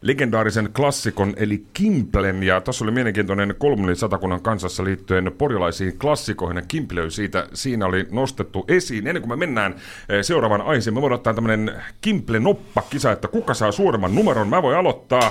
Legendaarisen 0.00 0.68
klassikon, 0.72 1.34
eli 1.36 1.66
Kimplen, 1.72 2.42
ja 2.42 2.60
tässä 2.60 2.84
oli 2.84 2.90
mielenkiintoinen 2.92 3.54
kolmonin 3.58 3.96
satakunnan 3.96 4.42
kansassa 4.42 4.84
liittyen 4.84 5.32
porilaisiin 5.38 5.98
klassikoihin, 5.98 6.56
ja 6.56 6.62
Kimple 6.68 7.10
siitä, 7.10 7.46
siinä 7.54 7.86
oli 7.86 8.06
nostettu 8.10 8.64
esiin. 8.68 9.06
Ennen 9.06 9.22
kuin 9.22 9.30
me 9.30 9.36
mennään 9.36 9.74
seuraavan 10.22 10.60
aiheeseen, 10.60 10.94
me 10.94 11.00
voidaan 11.00 11.18
ottaa 11.18 11.34
tämmöinen 11.34 11.82
Kimple-noppa-kisa, 12.00 13.12
että 13.12 13.28
kuka 13.28 13.54
saa 13.54 13.72
suuremman 13.72 14.14
numeron. 14.14 14.48
Mä 14.48 14.62
voin 14.62 14.76
aloittaa 14.76 15.30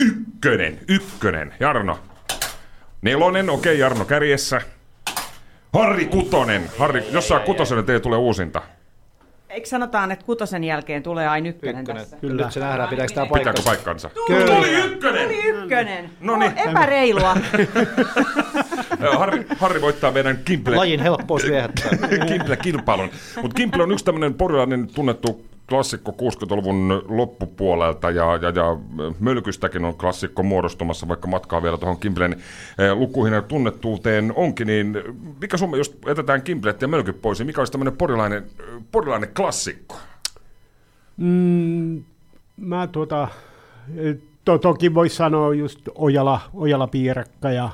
Ykkönen, 0.00 0.80
ykkönen. 0.88 1.54
Jarno. 1.60 1.98
Nelonen, 3.02 3.50
okei, 3.50 3.72
okay, 3.72 3.80
Jarno 3.80 4.04
kärjessä. 4.04 4.60
Harri 5.72 6.06
Kutonen. 6.06 6.62
Harri, 6.78 7.04
jos 7.10 7.28
saa 7.28 7.40
kutoselle, 7.40 7.82
teille 7.82 8.00
tulee 8.00 8.18
uusinta. 8.18 8.62
Eikö 9.48 9.68
sanotaan, 9.68 10.12
että 10.12 10.24
kutosen 10.24 10.64
jälkeen 10.64 11.02
tulee 11.02 11.28
aina 11.28 11.48
ykkönen, 11.48 11.80
ykkönen. 11.80 12.02
tässä? 12.02 12.16
Kyllä. 12.16 12.44
Nyt 12.44 12.52
se 12.52 12.60
nähdään, 12.60 12.88
pitääkö 12.88 13.14
tämä 13.14 13.26
paikkansa. 13.26 13.62
Pitääkö 13.62 13.76
paikkansa? 13.76 14.10
Kyllä. 14.26 14.56
Tuli 14.56 14.70
ykkönen! 14.70 15.28
Tuli 15.28 15.44
ykkönen. 15.44 16.10
No 16.20 16.36
niin. 16.36 16.52
Epäreilua. 16.56 17.36
Harri, 19.18 19.46
Harri 19.58 19.80
voittaa 19.80 20.10
meidän 20.10 20.38
Kimple. 20.44 20.76
Lajin 20.76 21.00
helppous 21.00 21.46
viehättää. 21.46 21.90
Kimple-kilpailun. 22.28 23.10
Mutta 23.42 23.54
Kimple 23.54 23.82
on 23.82 23.92
yksi 23.92 24.04
tämmöinen 24.04 24.34
porilainen 24.34 24.86
tunnettu 24.94 25.46
klassikko 25.68 26.12
60-luvun 26.12 27.02
loppupuolelta 27.08 28.10
ja, 28.10 28.36
ja, 28.36 28.48
ja 28.50 28.76
Mölkystäkin 29.20 29.84
on 29.84 29.94
klassikko 29.94 30.42
muodostumassa, 30.42 31.08
vaikka 31.08 31.28
matkaa 31.28 31.62
vielä 31.62 31.78
tuohon 31.78 31.98
Kimplen 31.98 32.32
eh, 32.32 32.92
lukuihin 32.94 33.34
ja 33.34 33.42
tunnettuuteen 33.42 34.32
onkin, 34.36 34.66
niin 34.66 35.02
mikä 35.40 35.56
sun, 35.56 35.78
jos 35.78 35.98
jätetään 36.06 36.42
Kimplet 36.42 36.82
ja 36.82 36.88
Mölky 36.88 37.12
pois, 37.12 37.38
niin 37.38 37.46
mikä 37.46 37.60
olisi 37.60 37.72
tämmöinen 37.72 37.96
porilainen, 37.96 38.44
porilainen 38.92 39.30
klassikko? 39.36 39.96
Mm, 41.16 42.04
mä 42.56 42.86
tuota, 42.86 43.28
to, 44.44 44.58
toki 44.58 44.94
voisi 44.94 45.16
sanoa 45.16 45.54
just 45.54 45.88
Ojala, 45.94 46.40
Ojala 46.54 46.86
piirakka 46.86 47.50
ja, 47.50 47.70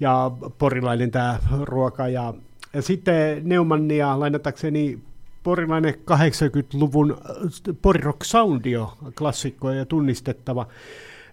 ja 0.00 0.30
porilainen 0.58 1.10
tämä 1.10 1.38
ruoka 1.62 2.08
ja, 2.08 2.34
ja 2.72 2.82
sitten 2.82 3.40
Neumannia 3.48 4.20
lainatakseni 4.20 4.98
porilainen 5.46 5.94
80-luvun 5.94 7.12
äh, 7.12 7.76
porirock 7.82 8.24
soundi 8.24 8.76
on 8.76 8.88
klassikko 9.18 9.70
ja 9.70 9.86
tunnistettava. 9.86 10.66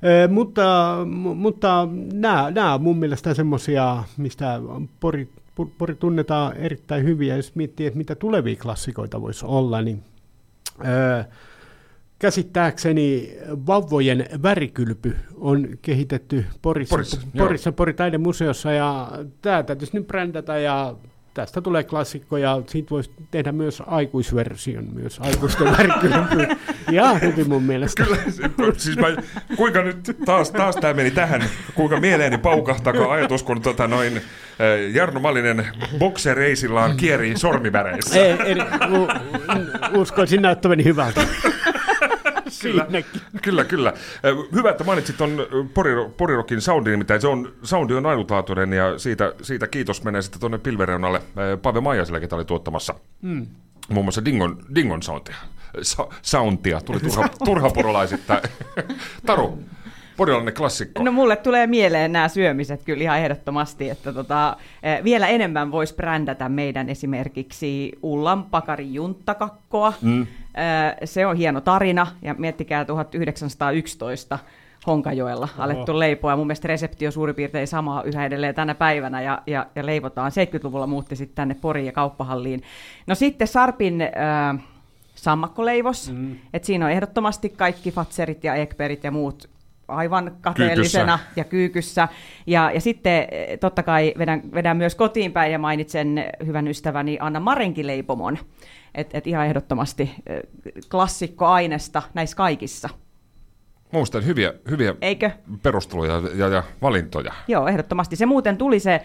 E, 0.03 0.27
mutta, 0.27 0.97
mutta 1.35 1.87
nämä, 2.13 2.51
nämä 2.51 2.73
on 2.73 2.81
mun 2.81 2.97
mielestä 2.97 3.33
semmoisia, 3.33 4.03
mistä 4.17 4.59
pori, 4.99 5.29
pori 5.77 5.95
tunnetaan 5.95 6.57
erittäin 6.57 7.03
hyvin, 7.03 7.27
ja 7.27 7.35
jos 7.35 7.55
miettii, 7.55 7.87
että 7.87 7.97
mitä 7.97 8.15
tulevia 8.15 8.55
klassikoita 8.55 9.21
voisi 9.21 9.45
olla, 9.45 9.81
niin 9.81 10.03
e, 10.79 11.25
käsittääkseni 12.19 13.37
vauvojen 13.67 14.25
värikylpy 14.43 15.15
on 15.35 15.67
kehitetty 15.81 16.45
Porissa, 16.61 16.95
Porissa, 16.95 17.21
Porissa 17.37 17.71
Poritaidemuseossa, 17.71 18.71
ja 18.71 19.11
tämä 19.41 19.63
täytyisi 19.63 19.97
nyt 19.97 20.07
brändätä 20.07 20.57
ja 20.57 20.95
tästä 21.33 21.61
tulee 21.61 21.83
klassikko 21.83 22.37
ja 22.37 22.61
siitä 22.67 22.89
voisi 22.89 23.11
tehdä 23.31 23.51
myös 23.51 23.83
aikuisversion, 23.87 24.87
myös 24.93 25.19
aikuisten 25.19 25.67
värkkylpy. 25.77 26.55
Ja 26.91 27.13
hyvin 27.13 27.49
mun 27.49 27.63
mielestä. 27.63 28.03
Kyllä, 28.03 28.73
siis 28.77 28.97
mä, 28.97 29.07
kuinka 29.55 29.81
nyt 29.81 30.17
taas, 30.25 30.51
taas 30.51 30.75
tämä 30.75 30.93
meni 30.93 31.11
tähän, 31.11 31.43
kuinka 31.75 31.99
mieleeni 31.99 32.37
paukahtako 32.37 33.09
ajatus, 33.09 33.43
kun 33.43 33.61
tota 33.61 33.87
noin, 33.87 34.17
eh, 34.17 34.93
Jarno 34.93 35.19
Malinen 35.19 35.67
boksereisillaan 35.99 36.97
kierii 36.97 37.37
sormiväreissä. 37.37 38.19
Ei, 38.19 38.31
ei, 38.31 38.55
uskoisin 39.93 40.41
näyttäväni 40.41 40.83
hyvältä 40.83 41.21
kyllä, 42.63 42.87
kyllä, 43.41 43.63
kyllä. 43.63 43.93
Hyvä, 44.53 44.69
että 44.69 44.83
mainitsit 44.83 45.17
tuon 45.17 45.47
Porirokin 46.17 46.61
soundin, 46.61 46.91
nimittäin 46.91 47.21
se 47.21 47.27
on, 47.27 47.53
soundi 47.63 47.93
on 47.93 48.05
ainutlaatuinen 48.05 48.73
ja 48.73 48.97
siitä, 48.97 49.33
siitä 49.41 49.67
kiitos 49.67 50.03
menee 50.03 50.21
sitten 50.21 50.39
tuonne 50.39 50.57
pilvereunalle 50.57 51.21
Pave 51.61 51.81
Maijaselle, 51.81 52.19
ketä 52.19 52.35
oli 52.35 52.45
tuottamassa 52.45 52.93
mm. 53.21 53.47
muun 53.89 54.05
muassa 54.05 54.25
Dingon, 54.25 54.57
Dingon 54.75 55.03
soundia. 55.03 55.35
Sa- 55.81 56.09
soundia, 56.21 56.81
tuli 56.81 56.99
turha, 56.99 57.29
turhapurolaisittain. 57.45 58.41
Taru, 59.25 59.59
Porilainen 60.17 60.53
klassikko. 60.53 61.03
No 61.03 61.11
mulle 61.11 61.35
tulee 61.35 61.67
mieleen 61.67 62.11
nämä 62.11 62.27
syömiset 62.27 62.83
kyllä 62.83 63.03
ihan 63.03 63.19
ehdottomasti, 63.19 63.89
että 63.89 64.13
tota, 64.13 64.57
vielä 65.03 65.27
enemmän 65.27 65.71
voisi 65.71 65.95
brändätä 65.95 66.49
meidän 66.49 66.89
esimerkiksi 66.89 67.91
Ullan 68.01 68.43
Pakarin 68.43 68.93
junttakakkoa. 68.93 69.93
Mm. 70.01 70.27
Se 71.05 71.25
on 71.25 71.37
hieno 71.37 71.61
tarina 71.61 72.07
ja 72.21 72.35
miettikää 72.37 72.85
1911 72.85 74.39
Honkajoella 74.87 75.49
alettu 75.57 75.99
leipoa. 75.99 76.31
Ja 76.31 76.37
mun 76.37 76.47
mielestä 76.47 76.67
resepti 76.67 77.05
on 77.05 77.11
suurin 77.11 77.35
piirtein 77.35 77.67
sama 77.67 78.03
yhä 78.03 78.25
edelleen 78.25 78.55
tänä 78.55 78.75
päivänä 78.75 79.21
ja, 79.21 79.41
ja, 79.47 79.65
ja 79.75 79.85
leivotaan. 79.85 80.31
70-luvulla 80.31 80.87
muutti 80.87 81.15
sitten 81.15 81.35
tänne 81.35 81.55
Poriin 81.61 81.85
ja 81.85 81.91
kauppahalliin. 81.91 82.63
No 83.07 83.15
sitten 83.15 83.47
Sarpin 83.47 84.01
äh, 84.01 84.63
sammakkoleivos, 85.15 86.11
mm. 86.11 86.35
että 86.53 86.65
siinä 86.65 86.85
on 86.85 86.91
ehdottomasti 86.91 87.49
kaikki 87.49 87.91
fatserit 87.91 88.43
ja 88.43 88.55
ekperit 88.55 89.03
ja 89.03 89.11
muut 89.11 89.49
aivan 89.87 90.37
kateellisena 90.41 91.17
kyykyssä. 91.17 91.39
ja 91.39 91.43
kyykyssä. 91.43 92.07
Ja, 92.47 92.71
ja 92.71 92.81
sitten 92.81 93.27
eh, 93.31 93.59
totta 93.59 93.83
kai 93.83 94.13
vedän, 94.17 94.41
vedän 94.53 94.77
myös 94.77 94.95
kotiin 94.95 95.31
päin 95.31 95.51
ja 95.51 95.59
mainitsen 95.59 96.25
hyvän 96.45 96.67
ystäväni 96.67 97.17
Anna 97.21 97.39
Marenkileipomon. 97.39 98.33
Että 98.33 98.43
et 99.13 99.27
ihan 99.27 99.45
ehdottomasti 99.45 100.11
eh, 100.25 100.41
klassikkoainesta 100.89 102.01
näissä 102.13 102.37
kaikissa. 102.37 102.89
Minusta 103.93 104.21
hyviä, 104.21 104.53
hyviä 104.69 104.95
Eikö? 105.01 105.31
perusteluja 105.63 106.21
ja, 106.35 106.47
ja 106.47 106.63
valintoja. 106.81 107.33
Joo, 107.47 107.67
ehdottomasti. 107.67 108.15
Se 108.15 108.25
muuten 108.25 108.57
tuli 108.57 108.79
se, 108.79 108.93
äh, 108.93 109.01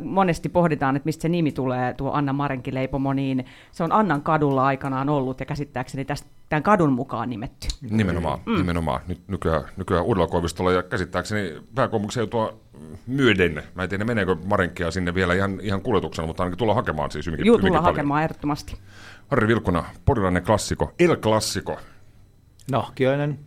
monesti 0.00 0.48
pohditaan, 0.48 0.96
että 0.96 1.06
mistä 1.06 1.22
se 1.22 1.28
nimi 1.28 1.52
tulee, 1.52 1.94
tuo 1.94 2.12
Anna 2.12 2.32
Marenkileipomo, 2.32 3.12
niin 3.12 3.44
se 3.72 3.84
on 3.84 3.92
Annan 3.92 4.22
kadulla 4.22 4.66
aikanaan 4.66 5.08
ollut 5.08 5.40
ja 5.40 5.46
käsittääkseni 5.46 6.04
tästä, 6.04 6.28
tämän 6.48 6.62
kadun 6.62 6.92
mukaan 6.92 7.30
nimetty. 7.30 7.68
Nimenomaan, 7.90 8.38
mm. 8.46 8.56
nimenomaan. 8.56 9.00
Nyt 9.08 9.20
nykyään, 9.28 9.62
nykyään 9.76 10.04
Uudella 10.04 10.72
ja 10.72 10.82
käsittääkseni 10.82 11.52
pääkaupunkiseutua 11.74 12.60
myöden. 13.06 13.62
Mä 13.74 13.82
en 13.82 13.88
tiedä, 13.88 14.04
meneekö 14.04 14.36
Marenkia 14.44 14.90
sinne 14.90 15.14
vielä 15.14 15.34
ihan, 15.34 15.60
ihan 15.62 15.82
kuljetuksena, 15.82 16.26
mutta 16.26 16.42
ainakin 16.42 16.58
tulla 16.58 16.74
hakemaan 16.74 17.10
siis 17.10 17.26
hyvinkin, 17.26 17.46
Joo, 17.46 17.58
hyvinkin 17.58 17.72
tulla 17.72 17.90
hakemaan 17.90 18.22
ehdottomasti. 18.22 18.76
Harri 19.28 19.48
Vilkuna, 19.48 19.84
porilainen 20.04 20.42
klassiko, 20.42 20.92
El 20.98 21.16
Klassiko. 21.16 21.78
Nahkiainen, 22.70 23.38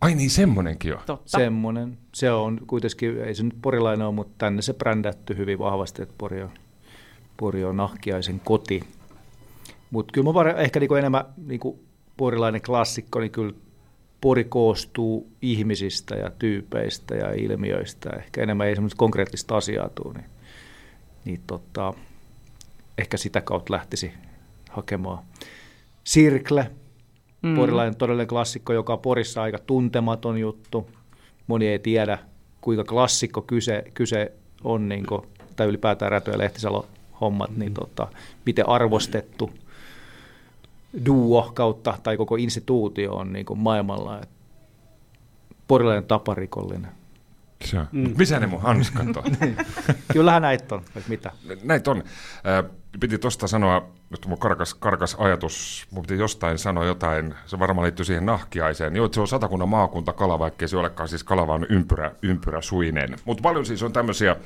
Ai 0.00 0.14
niin, 0.14 0.30
semmonenkin 0.30 0.94
on. 0.94 1.00
Totta. 1.06 1.38
Semmonen. 1.38 1.98
Se 2.14 2.30
on 2.30 2.60
kuitenkin, 2.66 3.20
ei 3.24 3.34
se 3.34 3.42
nyt 3.42 3.54
porilainen 3.62 4.06
ole, 4.06 4.14
mutta 4.14 4.34
tänne 4.38 4.62
se 4.62 4.74
brändätty 4.74 5.36
hyvin 5.36 5.58
vahvasti, 5.58 6.02
että 6.02 6.14
Pori 6.18 6.42
on, 6.42 6.50
Pori 7.36 7.64
on 7.64 7.76
nahkiaisen 7.76 8.40
koti. 8.40 8.80
Mutta 9.90 10.12
kyllä 10.12 10.24
mä 10.24 10.34
var, 10.34 10.48
ehkä 10.48 10.80
niinku 10.80 10.94
enemmän 10.94 11.24
niinku 11.46 11.84
porilainen 12.16 12.62
klassikko, 12.62 13.20
niin 13.20 13.30
kyllä 13.30 13.52
Pori 14.20 14.44
koostuu 14.44 15.32
ihmisistä 15.42 16.14
ja 16.14 16.30
tyypeistä 16.30 17.14
ja 17.14 17.32
ilmiöistä. 17.32 18.10
Ehkä 18.10 18.42
enemmän 18.42 18.66
ei 18.66 18.74
semmoista 18.74 18.98
konkreettista 18.98 19.56
asiaa 19.56 19.88
tule, 19.88 20.14
niin, 20.14 20.30
niin 21.24 21.40
tota, 21.46 21.94
ehkä 22.98 23.16
sitä 23.16 23.40
kautta 23.40 23.72
lähtisi 23.72 24.12
hakemaan. 24.70 25.24
Sirkle, 26.04 26.70
Mm. 27.42 27.56
Porilainen 27.56 27.96
todellinen 27.96 28.26
klassikko, 28.26 28.72
joka 28.72 28.92
on 28.92 28.98
Porissa 28.98 29.42
aika 29.42 29.58
tuntematon 29.58 30.38
juttu. 30.38 30.90
Moni 31.46 31.66
ei 31.66 31.78
tiedä, 31.78 32.18
kuinka 32.60 32.84
klassikko 32.84 33.42
kyse, 33.42 33.84
kyse 33.94 34.32
on, 34.64 34.88
niin 34.88 35.06
kuin, 35.06 35.22
tai 35.56 35.66
ylipäätään 35.66 36.12
Rätö 36.12 36.30
ja 36.30 36.38
Lehtisalo 36.38 36.86
hommat, 37.20 37.56
niin 37.56 37.74
tota, 37.74 38.08
miten 38.46 38.68
arvostettu 38.68 39.50
duo 41.06 41.50
kautta 41.54 41.98
tai 42.02 42.16
koko 42.16 42.36
instituutio 42.36 43.12
on 43.14 43.32
niin 43.32 43.46
kuin 43.46 43.58
maailmalla. 43.58 44.20
Et 44.22 44.28
porilainen 45.68 46.04
taparikollinen. 46.04 46.90
Se 47.64 47.78
on. 47.78 47.86
Mm. 47.92 48.14
Missä 48.18 48.40
ne 48.40 48.46
mun 48.46 48.62
hanskat 48.62 49.16
on? 49.16 49.24
Kyllähän 50.12 50.42
näitä 50.42 50.74
on, 50.74 50.82
mitä. 51.08 51.32
Näitä 51.62 51.90
on. 51.90 52.02
Äh, 52.46 52.70
piti 53.00 53.18
tuosta 53.18 53.46
sanoa, 53.46 53.88
nyt 54.10 54.26
mun 54.26 54.38
karkas, 54.38 54.74
karkas 54.74 55.14
ajatus, 55.14 55.86
mun 55.90 56.02
piti 56.02 56.18
jostain 56.18 56.58
sanoa 56.58 56.84
jotain, 56.84 57.34
se 57.46 57.58
varmaan 57.58 57.84
liittyy 57.84 58.04
siihen 58.04 58.26
nahkiaiseen. 58.26 58.96
Joo, 58.96 59.08
se 59.12 59.20
on 59.20 59.28
satakunnan 59.28 59.68
maakunta 59.68 60.12
Kala, 60.12 60.38
vaikka 60.38 60.68
se 60.68 60.76
olekaan 60.76 61.08
siis 61.08 61.24
Kalavan 61.24 61.66
ympyrä, 61.68 62.12
ympyrä 62.22 62.60
suinen. 62.60 63.16
Mutta 63.24 63.42
paljon 63.42 63.66
siis 63.66 63.82
on 63.82 63.92
tämmöisiä 63.92 64.36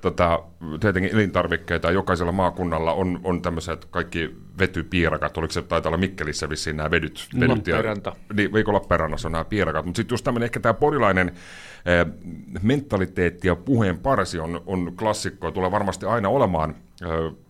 tota, 0.00 0.42
tietenkin 0.80 1.14
elintarvikkeita, 1.14 1.90
jokaisella 1.90 2.32
maakunnalla 2.32 2.92
on, 2.92 3.20
on 3.24 3.42
tämmöiset 3.42 3.84
kaikki 3.84 4.36
vetypiirakat, 4.58 5.38
oliko 5.38 5.52
se 5.52 5.62
taitaa 5.62 5.90
olla 5.90 5.98
Mikkelissä 5.98 6.48
vissiin 6.48 6.76
nämä 6.76 6.90
vedyt. 6.90 7.28
vedyt 7.40 7.66
ja, 7.66 7.76
niin, 8.34 8.50
Lappeenrannassa 8.66 9.28
on 9.28 9.32
nämä 9.32 9.44
piirakat, 9.44 9.84
mutta 9.84 9.96
sitten 9.96 10.14
just 10.14 10.24
tämmöinen 10.24 10.44
ehkä 10.44 10.60
tämä 10.60 10.74
porilainen 10.74 11.28
eh, 11.28 12.06
mentaliteetti 12.62 13.48
ja 13.48 13.56
puheen 13.56 13.98
parsi 13.98 14.38
on, 14.38 14.62
on 14.66 14.92
klassikko 14.96 15.46
ja 15.46 15.52
tulee 15.52 15.70
varmasti 15.70 16.06
aina 16.06 16.28
olemaan 16.28 16.74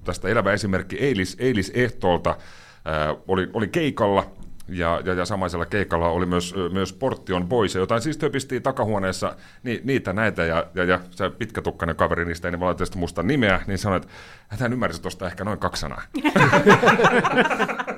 tästä 0.04 0.28
elävä 0.28 0.52
esimerkki 0.52 0.96
Eilis, 0.96 1.36
Eilis 1.38 1.72
Ehtoolta, 1.74 2.30
eh, 2.30 3.22
oli, 3.28 3.50
oli 3.54 3.68
keikalla, 3.68 4.30
ja, 4.68 5.00
ja, 5.04 5.14
ja 5.14 5.24
samaisella 5.24 5.66
keikalla 5.66 6.08
oli 6.08 6.26
myös, 6.26 6.54
myös 6.72 6.92
Portion 6.92 7.48
Boys, 7.48 7.74
jotain 7.74 8.02
siis 8.02 8.18
töpistiin 8.18 8.62
takahuoneessa 8.62 9.36
ni, 9.62 9.80
niitä 9.84 10.12
näitä, 10.12 10.44
ja, 10.44 10.66
ja, 10.74 10.84
ja 10.84 11.00
se 11.10 11.30
pitkätukkainen 11.30 11.96
kaveri, 11.96 12.24
niistä 12.24 12.48
ei 12.48 12.60
valitettavasti 12.60 12.98
muista 12.98 13.22
nimeä, 13.22 13.60
niin 13.66 13.78
sanoi, 13.78 13.96
että 13.96 14.08
hän 14.48 14.72
ymmärsi 14.72 15.02
tuosta 15.02 15.26
ehkä 15.26 15.44
noin 15.44 15.58
kaksi 15.58 15.80
sanaa. 15.80 16.02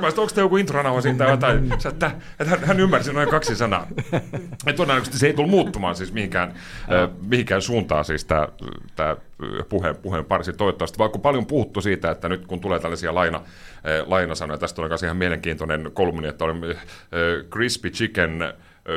Mä 0.00 0.06
onko 0.06 0.26
tämä 0.26 0.44
joku 0.44 0.56
intronauha 0.56 1.00
siitä 1.00 1.18
tai 1.18 1.30
jotain? 1.30 1.72
Että, 1.72 2.10
että 2.40 2.50
hän, 2.50 2.64
hän 2.64 2.80
ymmärsi 2.80 3.12
noin 3.12 3.28
kaksi 3.28 3.56
sanaa. 3.56 3.86
Et 4.66 4.76
todennäköisesti 4.76 5.18
se 5.18 5.26
ei 5.26 5.34
tullut 5.34 5.50
muuttumaan 5.50 5.96
siis 5.96 6.12
mihinkään, 6.12 6.48
äh, 6.50 7.10
mihinkään 7.28 7.62
suuntaan 7.62 8.04
siis 8.04 8.24
tämä, 8.24 8.48
tämä 8.96 9.16
puheen, 9.68 9.96
puheen 9.96 10.24
parsi 10.24 10.52
toivottavasti, 10.52 10.98
vaikka 10.98 11.18
paljon 11.18 11.46
puhuttu 11.46 11.80
siitä, 11.80 12.10
että 12.10 12.28
nyt 12.28 12.46
kun 12.46 12.60
tulee 12.60 12.78
tällaisia 12.78 13.14
laina, 13.14 13.36
äh, 13.36 13.42
lainasanoja, 14.06 14.58
tästä 14.58 14.76
tulee 14.76 14.88
myös 14.88 15.02
ihan 15.02 15.16
mielenkiintoinen 15.16 15.90
kolumni, 15.94 16.28
että 16.28 16.44
oli 16.44 16.52
äh, 16.70 16.82
crispy 17.50 17.90
chicken 17.90 18.42
äh, 18.42 18.52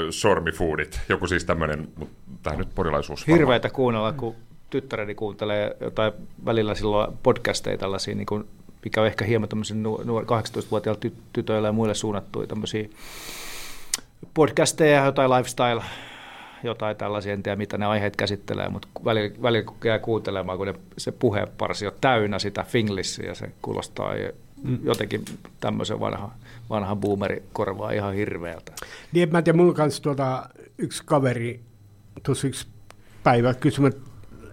sormifoodit, 0.10 1.00
joku 1.10 1.28
siis 1.28 1.46
tämmöinen, 1.46 1.88
mutta 1.96 2.16
tämä 2.44 2.56
nyt 2.56 2.70
porilaisuus. 2.76 3.28
Hirveätä 3.28 3.70
kuunnella, 3.70 4.14
kun 4.14 4.36
tyttäreni 4.70 5.16
kuuntelee 5.16 5.78
jotain 5.80 6.14
välillä 6.46 6.76
silloin 6.76 7.18
podcasteja 7.24 7.78
tällaisia 7.78 8.16
niin 8.16 8.26
kuin 8.26 8.48
mikä 8.84 9.02
on 9.02 9.08
ehkä 9.08 9.26
hieman 9.26 9.50
tämmöisen 9.50 9.84
nuor- 9.84 10.26
18-vuotiailla 10.26 11.00
ty- 11.06 11.22
tytöillä 11.34 11.68
ja 11.68 11.72
muille 11.72 11.94
suunnattuja 11.94 12.48
tämmöisiä 12.48 12.90
podcasteja, 14.34 15.06
jotain 15.06 15.32
lifestyle, 15.32 15.84
jotain 16.64 16.98
tällaisia, 16.98 17.34
en 17.34 17.44
tiedä 17.44 17.56
mitä 17.56 17.78
ne 17.78 17.86
aiheet 17.86 18.16
käsittelee, 18.16 18.70
mutta 18.70 18.88
välillä, 19.06 19.36
välillä 19.42 19.72
jää 19.84 20.00
kuuntelemaan, 20.00 20.58
kun 20.58 20.68
ne, 20.68 20.74
se 20.98 21.12
puheparsi 21.12 21.88
on 21.88 21.94
täynnä 22.02 22.40
sitä 22.40 22.64
finglissiä 22.64 23.26
ja 23.26 23.36
se 23.36 23.52
kuulostaa 23.62 24.14
mm. 24.64 24.80
jotenkin 24.84 25.26
tämmöisen 25.60 26.00
vanha, 26.00 26.32
vanha 26.70 26.96
boomeri 26.96 27.44
korvaa 27.54 27.92
ihan 27.92 28.14
hirveältä. 28.14 28.72
Niin, 29.12 29.32
mä 29.32 29.38
en 29.38 29.44
tiedä, 29.44 29.58
mulla 29.58 29.74
kanssa 29.74 30.04
tuota, 30.04 30.50
yksi 30.78 31.04
kaveri 31.06 31.60
tuossa 32.24 32.48
yksi 32.48 32.68
päivä 33.24 33.54
kysyi, 33.54 33.92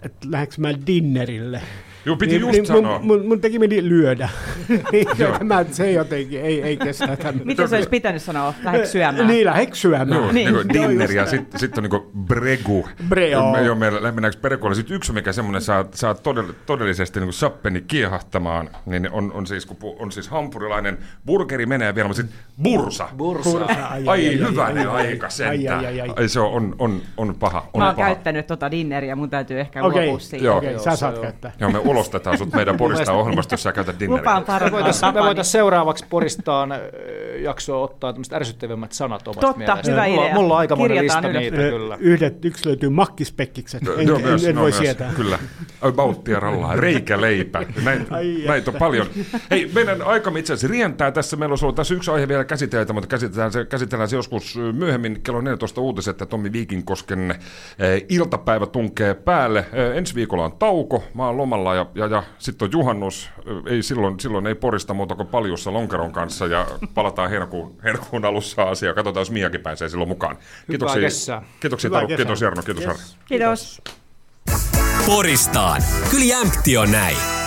että 0.03 0.27
lähdekö 0.31 0.55
mä 0.59 0.69
dinnerille. 0.87 1.63
Joo, 2.05 2.17
piti 2.17 2.33
niin, 2.33 2.41
just 2.41 2.53
niin, 2.53 2.67
sanoa. 2.67 2.99
Mun, 2.99 3.07
mun, 3.07 3.27
mun 3.27 3.41
teki 3.41 3.59
mieli 3.59 3.89
lyödä. 3.89 4.29
Tämä, 5.39 5.65
se 5.71 5.93
jotenkin 5.93 6.41
ei, 6.41 6.63
ei 6.63 6.77
kestä 6.77 7.17
tämän. 7.17 7.41
Miten 7.45 7.69
se 7.69 7.77
olisi 7.77 7.89
pitänyt 7.89 8.23
sanoa? 8.23 8.55
Lähdekö 8.65 8.87
syömään? 8.87 9.27
Niin, 9.27 9.47
lähdekö 9.47 9.75
syömään. 9.75 10.09
Joo, 10.09 10.33
niin. 10.33 10.55
niin 10.55 10.69
dinner 10.69 11.13
ja 11.13 11.27
sitten 11.27 11.61
sit 11.61 11.79
on 11.79 11.85
niin 11.85 12.27
bregu. 12.27 12.89
Breo. 13.09 13.53
Me, 13.53 13.63
joo, 13.63 13.75
me 13.75 13.91
mennäänkö 13.91 14.41
bregulle. 14.41 14.75
Sitten 14.75 14.97
yksi, 14.97 15.13
mikä 15.13 15.33
semmoinen 15.33 15.63
saa, 15.63 15.85
saa 15.95 16.15
todell, 16.15 16.53
todellisesti 16.67 17.21
niin 17.21 17.33
sappeni 17.33 17.81
kiehahtamaan, 17.81 18.71
niin 18.87 19.11
on, 19.11 19.33
on, 19.33 19.47
siis, 19.47 19.67
kun 19.67 19.77
on 19.99 20.13
siis 20.13 20.29
hampurilainen, 20.29 20.99
burgeri 21.27 21.67
menee 21.67 21.95
vielä, 21.95 22.09
mutta 22.09 22.23
sitten 22.23 22.41
bursa. 22.63 23.09
Bursa. 23.17 23.51
bursa. 23.51 23.87
Ai, 23.87 24.09
ai, 24.09 24.29
ai, 24.29 24.39
hyvänen 24.39 24.91
aika 24.91 25.31
sentään. 25.31 25.79
Ai, 25.79 25.87
ai, 25.87 26.01
ai, 26.01 26.13
ai. 26.17 26.29
Se 26.29 26.41
on, 26.41 26.53
on, 26.53 26.75
on, 26.79 27.03
on 27.17 27.35
paha. 27.35 27.67
On 27.73 27.81
Mä 27.81 27.87
oon 27.87 27.97
paha. 27.97 28.09
käyttänyt 28.09 28.47
tota 28.47 28.71
dinneriä, 28.71 29.17
mun 29.17 29.31
täytyy 29.31 29.61
ehkä 29.61 29.85
okay. 29.85 30.03
luopua 30.03 30.19
siitä. 30.19 30.45
Joo, 30.45 30.59
okay, 30.59 30.79
sä 30.79 30.97
saat 30.97 31.19
käyttää. 31.19 31.53
Joo, 31.61 31.71
me 31.71 31.79
ulostetaan 31.91 32.39
sut 32.39 32.53
meidän 32.53 32.77
Porista 32.77 33.13
ohjelmasta, 33.13 33.53
jos 33.55 33.63
sä 33.63 33.73
käytät 33.73 34.01
dinneriä. 34.01 34.21
Lupaan 34.21 34.63
Me 34.65 34.71
voitaisiin 34.71 35.15
voitais 35.15 35.53
seuraavaksi 35.53 36.05
Poristaan 36.11 36.75
jaksoa 37.43 37.79
ottaa 37.79 38.13
tämmöiset 38.13 38.33
ärsyttävimmät 38.33 38.93
sanat 38.93 39.29
omasta 39.29 39.41
Totta, 39.41 39.59
mielestä. 39.59 39.91
hyvä 39.91 40.09
mulla, 40.09 40.23
idea. 40.25 40.35
mulla 40.35 40.55
on 40.55 40.61
aikamoinen 40.61 41.05
lista 41.05 41.29
ylös. 41.29 41.41
niitä 41.41 41.57
kyllä. 41.57 41.97
Yhdet, 42.01 42.45
yksi 42.45 42.67
löytyy 42.67 42.89
makkispekkikset. 42.89 43.83
En, 43.99 44.07
Joo, 44.07 44.19
en, 44.19 44.25
myös, 44.25 44.45
en 44.45 44.55
no, 44.55 44.61
voi 44.61 44.71
myös, 44.71 44.79
sietää. 44.79 45.13
Kyllä. 45.17 45.39
Bauttia 45.93 46.41
rallaa, 46.41 46.77
reikäleipä. 46.77 47.63
Näitä, 47.85 48.05
näitä 48.47 48.71
on 48.71 48.77
paljon. 48.79 49.07
Hei, 49.51 49.71
meidän 49.75 50.03
aikamme 50.03 50.39
itse 50.39 50.53
asiassa 50.53 50.73
rientää 50.73 51.11
tässä. 51.11 51.37
Meillä 51.37 51.53
olisi 51.53 51.65
ollut 51.65 51.77
tässä 51.77 51.95
yksi 51.95 52.11
aihe 52.11 52.29
vielä 52.29 52.45
käsiteltä, 52.45 52.93
mutta 52.93 53.09
käsitellään 53.09 53.53
se, 53.53 53.65
käsitellään 53.65 54.09
se 54.09 54.17
joskus 54.17 54.59
myöhemmin. 54.73 55.21
Kello 55.23 55.41
14 55.41 55.81
uutiset, 55.81 56.11
että 56.11 56.27
Tommi 56.27 56.53
Viikinkosken 56.53 57.31
eh, 57.31 58.05
iltapäivä 58.09 58.67
tunkee 58.67 59.15
päälle. 59.15 59.67
Eh, 59.73 59.97
ensi 59.97 60.15
viikolla 60.15 60.45
on 60.45 60.53
tauko, 60.53 61.05
mä 61.15 61.27
oon 61.27 61.37
lomalla 61.37 61.75
ja, 61.75 61.80
ja, 61.95 62.07
ja 62.07 62.23
sitten 62.39 62.67
on 62.67 62.73
juhannus. 62.73 63.31
Ei 63.67 63.83
silloin, 63.83 64.21
silloin 64.21 64.47
ei 64.47 64.55
porista 64.55 64.95
muuta 64.95 65.15
kuin 65.15 65.29
paljussa 65.29 65.73
lonkeron 65.73 66.13
kanssa 66.13 66.47
ja 66.47 66.67
palataan 66.95 67.31
heinäkuun, 67.31 67.77
heinäkuun 67.85 68.25
alussa 68.25 68.63
asiaa. 68.63 68.95
Katsotaan, 68.95 69.21
jos 69.21 69.31
Miakin 69.31 69.61
pääsee 69.61 69.89
silloin 69.89 70.09
mukaan. 70.09 70.37
Kiitoksia, 70.71 71.01
kesää. 71.01 71.43
kiitoksia 71.61 71.89
Hyvää 71.89 72.01
Taru, 72.01 72.17
kiitos 72.17 72.43
Jarno, 72.43 72.63
kiitos 72.63 72.85
Yes. 72.85 72.99
Harri. 72.99 73.25
Kiitos. 73.29 73.83
Poristaan. 75.07 75.83
Kyllä 76.11 76.25
jämpti 76.25 76.77
on 76.77 76.93
näin. 76.93 77.40